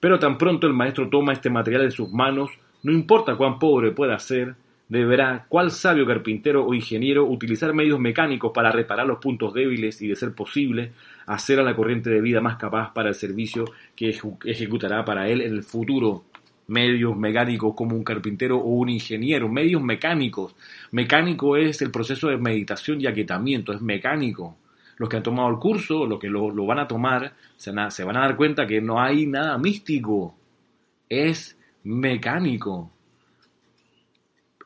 [0.00, 2.50] Pero tan pronto el maestro toma este material en sus manos,
[2.82, 4.54] no importa cuán pobre pueda ser,
[4.86, 10.08] deberá cuál sabio carpintero o ingeniero utilizar medios mecánicos para reparar los puntos débiles y,
[10.08, 10.92] de ser posible,
[11.24, 13.64] hacer a la corriente de vida más capaz para el servicio
[13.96, 16.24] que ejecutará para él en el futuro.
[16.66, 20.54] Medios mecánicos como un carpintero o un ingeniero, medios mecánicos.
[20.92, 24.56] Mecánico es el proceso de meditación y aquietamiento, es mecánico.
[24.96, 28.20] Los que han tomado el curso, los que lo, van a tomar, se van a
[28.20, 30.36] dar cuenta que no hay nada místico,
[31.08, 32.90] es mecánico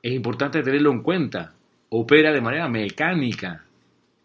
[0.02, 1.54] es importante tenerlo en cuenta.
[1.90, 3.64] Opera de manera mecánica.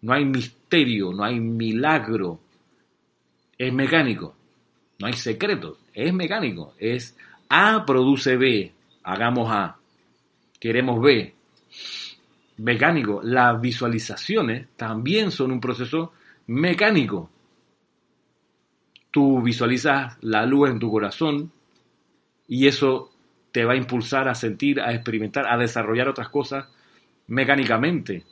[0.02, 2.40] No hay misterio, no hay milagro.
[3.58, 4.36] Es mecánico.
[5.00, 5.80] No hay secreto.
[5.94, 6.74] Es mecánico.
[6.78, 7.18] Es
[7.56, 8.74] A produce B.
[9.04, 9.78] Hagamos A.
[10.60, 11.36] Queremos B.
[12.58, 13.22] Mecánico.
[13.24, 16.14] Las visualizaciones también son un proceso
[16.48, 17.30] mecánico.
[19.12, 21.52] Tú visualizas la luz en tu corazón
[22.48, 23.12] y eso
[23.52, 26.68] te va a impulsar a sentir, a experimentar, a desarrollar otras cosas
[27.28, 28.24] mecánicamente.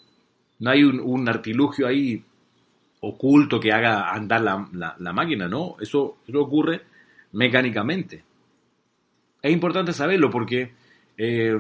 [0.58, 2.24] No hay un, artilugio ahí
[3.02, 6.82] oculto que haga andar la, máquina, no, eso, ocurre
[7.34, 8.31] mecánicamente.
[9.42, 10.72] Es importante saberlo porque
[11.18, 11.58] eh,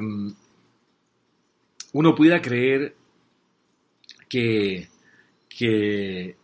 [1.93, 2.95] uno pudiera creer
[4.29, 4.87] que,
[5.49, 6.35] que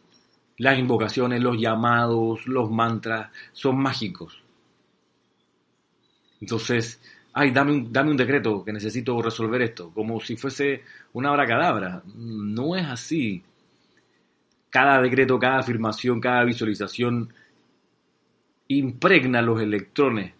[0.57, 4.43] las invocaciones, los llamados, los mantras son mágicos.
[6.41, 6.99] Entonces,
[7.33, 10.83] ay, dame un, dame un decreto que necesito resolver esto, como si fuese
[11.13, 12.01] una cadabra.
[12.15, 13.43] No es así.
[14.69, 17.33] Cada decreto, cada afirmación, cada visualización
[18.67, 20.33] impregna los electrones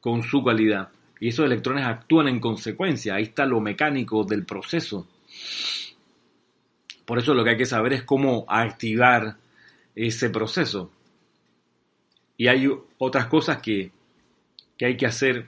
[0.00, 0.88] con su cualidad.
[1.18, 3.14] Y esos electrones actúan en consecuencia.
[3.14, 5.06] Ahí está lo mecánico del proceso.
[7.04, 9.36] Por eso lo que hay que saber es cómo activar
[9.94, 10.90] ese proceso.
[12.36, 13.92] Y hay otras cosas que
[14.80, 15.46] que hay que hacer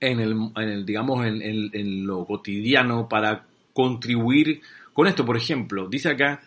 [0.00, 5.24] en el, digamos, en, lo cotidiano para contribuir con esto.
[5.24, 6.40] Por ejemplo, dice acá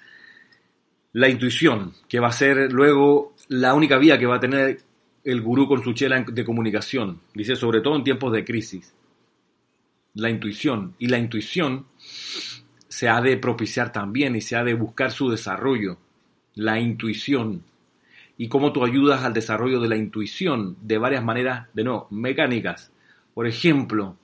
[1.14, 4.80] la intuición, que va a ser luego la única vía que va a tener
[5.24, 7.22] el gurú con su chela de comunicación.
[7.34, 8.94] Dice, sobre todo en tiempos de crisis.
[10.16, 10.96] La intuición.
[11.00, 11.88] Y la intuición
[12.88, 15.98] se ha de propiciar también y se ha de buscar su desarrollo.
[16.56, 17.64] La intuición
[18.38, 22.92] y cómo tú ayudas al desarrollo de la intuición de varias maneras, de no, mecánicas.
[23.34, 24.18] Por ejemplo,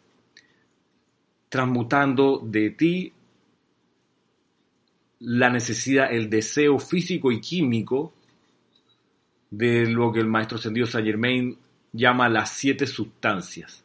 [1.49, 3.13] transmutando de ti
[5.19, 8.13] la necesidad, el deseo físico y químico
[9.51, 11.57] de lo que el maestro ascendido Saint Germain
[11.91, 13.83] llama las siete sustancias.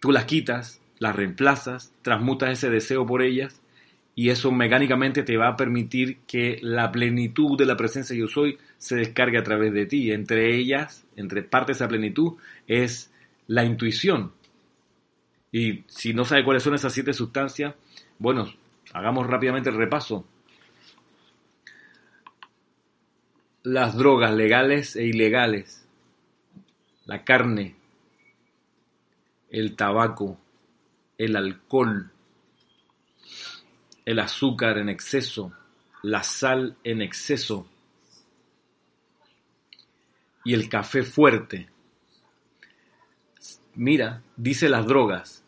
[0.00, 3.60] Tú las quitas, las reemplazas, transmutas ese deseo por ellas
[4.14, 8.58] y eso mecánicamente te va a permitir que la plenitud de la presencia yo soy
[8.78, 10.10] se descargue a través de ti.
[10.10, 12.32] Entre ellas, entre partes de esa plenitud,
[12.66, 13.12] es
[13.46, 14.32] la intuición.
[15.52, 17.74] Y si no sabe cuáles son esas siete sustancias,
[18.18, 18.46] bueno,
[18.92, 20.26] hagamos rápidamente el repaso.
[23.68, 25.88] Las drogas legales e ilegales,
[27.04, 27.74] la carne,
[29.50, 30.38] el tabaco,
[31.18, 32.12] el alcohol,
[34.04, 35.52] el azúcar en exceso,
[36.04, 37.68] la sal en exceso
[40.44, 41.68] y el café fuerte.
[43.74, 45.44] Mira, dice las drogas.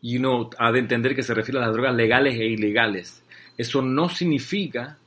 [0.00, 3.24] Y uno ha de entender que se refiere a las drogas legales e ilegales.
[3.58, 5.00] Eso no significa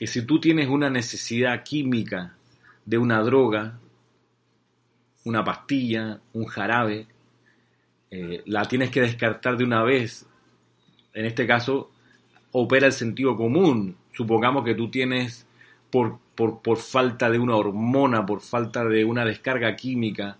[0.00, 2.34] que si tú tienes una necesidad química
[2.86, 3.78] de una droga,
[5.26, 7.06] una pastilla, un jarabe,
[8.10, 10.26] eh, la tienes que descartar de una vez
[11.12, 11.90] en este caso,
[12.52, 13.94] opera el sentido común.
[14.10, 15.46] Supongamos que tú tienes,
[15.90, 20.38] por, por, falta de una hormona, por falta de una descarga química,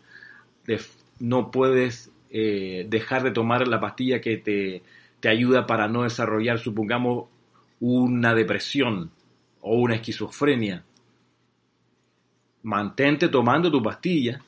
[1.19, 4.83] no puedes eh, dejar de tomar la pastilla que te,
[5.21, 7.27] te ayuda para no desarrollar, supongamos,
[7.79, 9.11] una depresión
[9.63, 10.85] o una esquizofrenia.
[12.63, 14.41] Mantente tomando tu pastilla.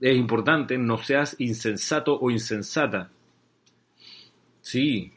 [0.00, 3.10] Es importante, no seas insensato o insensata.
[4.60, 5.12] Sí.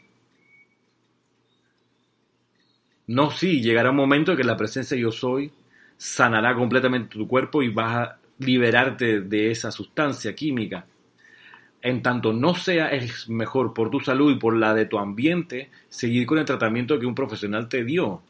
[3.08, 5.52] No, sí, llegará un momento en que la presencia yo soy
[5.98, 10.86] sanará completamente tu cuerpo y vas a liberarte de esa sustancia química.
[11.82, 15.70] En tanto no sea, es mejor por tu salud y por la de tu ambiente
[15.90, 18.22] seguir con el tratamiento que un profesional te dio.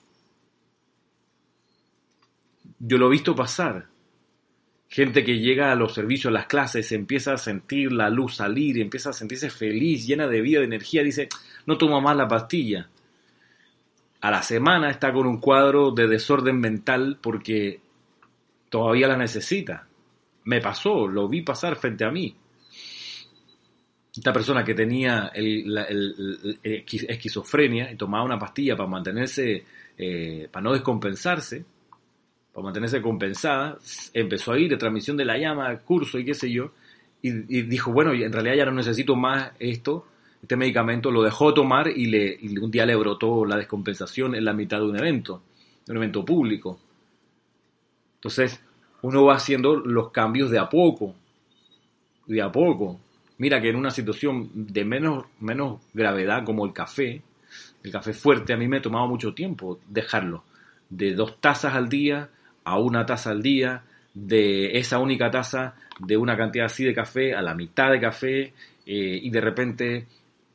[2.84, 3.92] Yo lo he visto pasar
[4.92, 8.78] gente que llega a los servicios, a las clases, empieza a sentir la luz salir,
[8.78, 11.30] empieza a sentirse feliz, llena de vida, de energía, dice,
[11.66, 12.90] no toma más la pastilla.
[14.20, 17.80] A la semana está con un cuadro de desorden mental porque
[18.70, 19.88] todavía la necesita.
[20.44, 22.36] Me pasó, lo vi pasar frente a mí.
[24.14, 25.74] Esta persona que tenía el,
[26.62, 29.64] esquizofrenia y tomaba una pastilla para mantenerse,
[29.98, 31.64] eh, para no descompensarse,
[32.54, 33.78] para mantenerse compensada,
[34.14, 36.72] empezó a ir de transmisión de la llama, curso y qué sé yo,
[37.24, 40.08] y, dijo, bueno, en realidad ya no necesito más esto,
[40.42, 44.54] este medicamento, lo dejó tomar y, le, un día le brotó la descompensación en la
[44.54, 45.44] mitad de un evento,
[45.86, 46.80] de un evento público.
[48.16, 48.60] Entonces,
[49.04, 51.16] uno va haciendo los cambios de a poco,
[52.26, 53.00] de a poco.
[53.38, 57.22] Mira que en una situación de menos, menos gravedad como el café,
[57.84, 60.44] el café fuerte, a mí me ha tomado mucho tiempo dejarlo.
[60.90, 62.30] De dos tazas al día
[62.64, 63.84] a una taza al día,
[64.14, 68.54] de esa única taza, de una cantidad así de café a la mitad de café,
[68.86, 70.08] eh, y de repente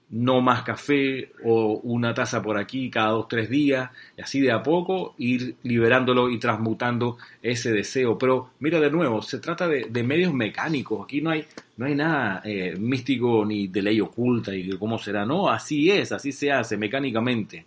[0.08, 4.52] no más café o una taza por aquí cada dos, tres días, y así de
[4.52, 8.16] a poco ir liberándolo y transmutando ese deseo.
[8.16, 11.44] Pero mira de nuevo, se trata de, medios mecánicos, aquí no hay,
[11.76, 15.90] no hay nada eh, místico ni de ley oculta y de cómo será, no, así
[15.90, 17.66] es, así se hace mecánicamente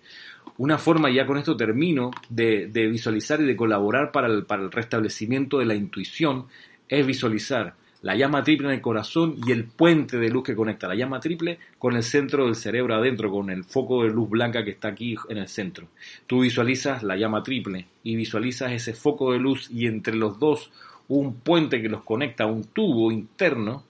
[0.59, 4.71] una forma, ya con esto termino, de, visualizar y de colaborar para el, para el
[4.71, 6.47] restablecimiento de la intuición
[6.89, 10.89] es visualizar la llama triple en el corazón y el puente de luz que conecta
[10.89, 14.65] la llama triple con el centro del cerebro adentro, con el foco de luz blanca
[14.65, 15.87] que está aquí en el centro.
[16.27, 20.71] Tú visualizas la llama triple y visualizas ese foco de luz y entre los dos
[21.07, 23.85] un puente que los conecta, un tubo interno.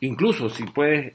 [0.00, 1.14] Incluso si puedes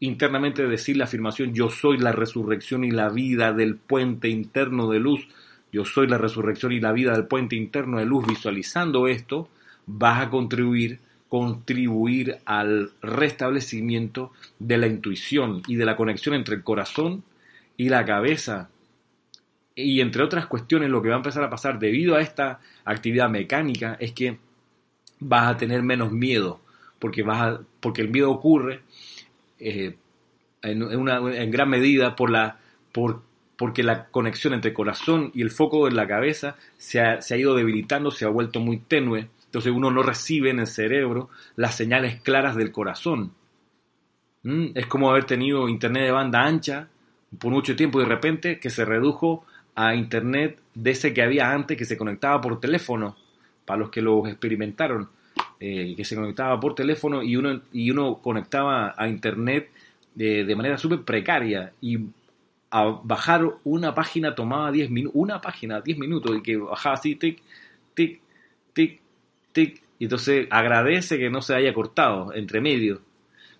[0.00, 5.00] internamente decir la afirmación yo soy la resurrección y la vida del puente interno de
[5.00, 5.26] luz,
[5.72, 9.48] yo soy la resurrección y la vida del puente interno de luz, visualizando esto,
[9.86, 16.62] vas a contribuir contribuir al restablecimiento de la intuición y de la conexión entre el
[16.62, 17.24] corazón
[17.76, 18.70] y la cabeza.
[19.74, 23.28] Y entre otras cuestiones, lo que va a empezar a pasar debido a esta actividad
[23.28, 24.38] mecánica es que
[25.18, 26.60] vas a tener menos miedo,
[26.98, 28.82] porque, vas porque el miedo ocurre
[29.58, 29.96] eh,
[30.62, 32.58] en, una, en, gran medida por la,
[32.92, 33.22] por,
[33.56, 37.38] porque la conexión entre corazón y el foco de la cabeza se ha, se ha
[37.38, 41.76] ido debilitando, se ha vuelto muy tenue, entonces uno no recibe en el cerebro las
[41.76, 43.32] señales claras del corazón.
[44.42, 44.66] ¿Mm?
[44.74, 46.88] Es como haber tenido internet de banda ancha
[47.38, 49.44] por mucho tiempo y de repente que se redujo
[49.74, 53.16] a internet de ese que había antes que se conectaba por teléfono,
[53.64, 55.08] para los que lo experimentaron.
[55.58, 59.70] Eh, que se conectaba por teléfono y uno, y uno conectaba a internet
[60.14, 61.98] de, de manera súper precaria y
[62.70, 67.14] a bajar una página tomaba 10 minutos, una página, 10 minutos, y que bajaba así,
[67.14, 67.40] tic,
[67.94, 68.20] tic,
[68.72, 69.00] tic,
[69.52, 73.00] tic, y entonces agradece que no se haya cortado entre medio.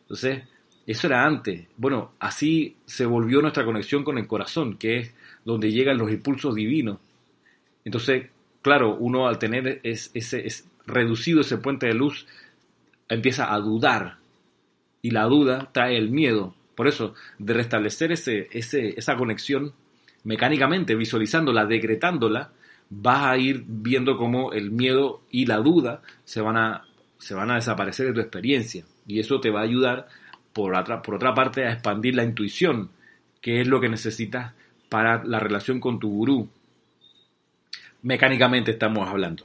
[0.03, 0.43] Entonces,
[0.87, 1.67] eso era antes.
[1.77, 6.55] Bueno, así se volvió nuestra conexión con el corazón, que es donde llegan los impulsos
[6.55, 6.99] divinos.
[7.85, 8.27] Entonces,
[8.63, 12.27] claro, uno al tener ese, es reducido ese puente de luz,
[13.09, 14.19] empieza a dudar.
[15.03, 16.55] Y la duda trae el miedo.
[16.75, 19.73] Por eso, de restablecer ese, ese, esa conexión
[20.25, 22.51] mecánicamente, visualizándola, decretándola,
[22.91, 26.85] vas a ir viendo cómo el miedo y la duda se van a,
[27.19, 28.85] se van a desaparecer de tu experiencia.
[29.07, 30.09] Y eso te va a ayudar,
[30.53, 32.91] por otra, por otra parte, a expandir la intuición,
[33.41, 34.53] que es lo que necesitas
[34.89, 36.49] para la relación con tu gurú.
[38.03, 39.45] Mecánicamente estamos hablando.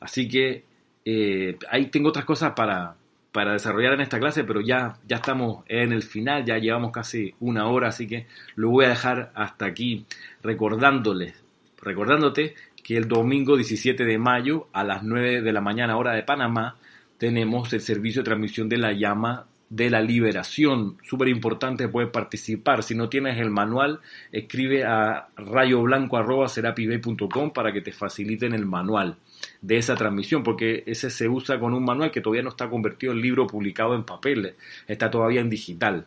[0.00, 0.64] Así que
[1.10, 2.94] eh, ahí tengo otras cosas para,
[3.32, 7.34] para desarrollar en esta clase, pero ya, ya estamos en el final, ya llevamos casi
[7.40, 10.04] una hora, así que lo voy a dejar hasta aquí
[10.42, 11.32] recordándoles,
[11.80, 16.24] recordándote que el domingo 17 de mayo a las 9 de la mañana hora de
[16.24, 16.76] Panamá
[17.16, 20.98] tenemos el servicio de transmisión de la llama de la liberación.
[21.02, 22.82] Súper importante, puedes participar.
[22.82, 24.00] Si no tienes el manual,
[24.30, 29.16] escribe a rayoblanco.com para que te faciliten el manual
[29.60, 33.12] de esa transmisión, porque ese se usa con un manual que todavía no está convertido
[33.12, 34.54] en libro publicado en papel,
[34.86, 36.06] está todavía en digital.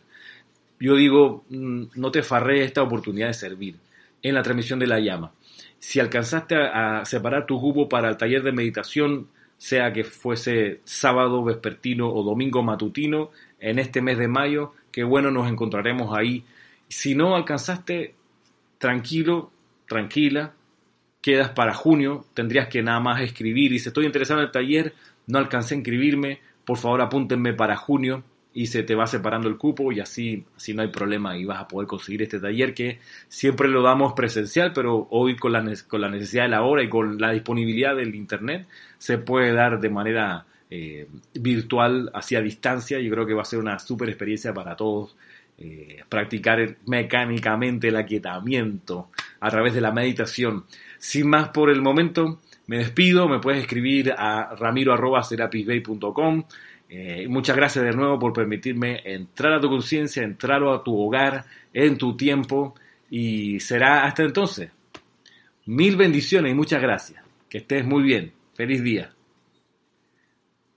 [0.80, 3.76] Yo digo, mm, no te farré esta oportunidad de servir
[4.22, 5.32] en la transmisión de la llama.
[5.78, 9.28] Si alcanzaste a separar tu cubo para el taller de meditación,
[9.58, 13.30] sea que fuese sábado vespertino o domingo matutino,
[13.60, 16.44] en este mes de mayo, qué bueno nos encontraremos ahí.
[16.88, 18.14] Si no alcanzaste,
[18.78, 19.52] tranquilo,
[19.86, 20.52] tranquila,
[21.22, 24.94] quedas para junio, tendrías que nada más escribir y si estoy interesado en el taller,
[25.28, 29.56] no alcancé a inscribirme, por favor apúntenme para junio y se te va separando el
[29.56, 32.98] cupo y así, así no hay problema y vas a poder conseguir este taller que
[33.28, 36.88] siempre lo damos presencial, pero hoy con la, con la necesidad de la hora y
[36.88, 38.66] con la disponibilidad del internet
[38.98, 42.98] se puede dar de manera eh, virtual hacia distancia.
[42.98, 45.16] Yo creo que va a ser una super experiencia para todos.
[45.58, 50.64] Eh, practicar mecánicamente el aquietamiento a través de la meditación.
[51.02, 52.38] Sin más por el momento,
[52.68, 53.28] me despido.
[53.28, 56.44] Me puedes escribir a ramiro.serapisbay.com.
[56.88, 61.44] Eh, muchas gracias de nuevo por permitirme entrar a tu conciencia, entrar a tu hogar
[61.74, 62.76] en tu tiempo.
[63.10, 64.70] Y será hasta entonces.
[65.66, 67.20] Mil bendiciones y muchas gracias.
[67.48, 68.32] Que estés muy bien.
[68.54, 69.12] Feliz día.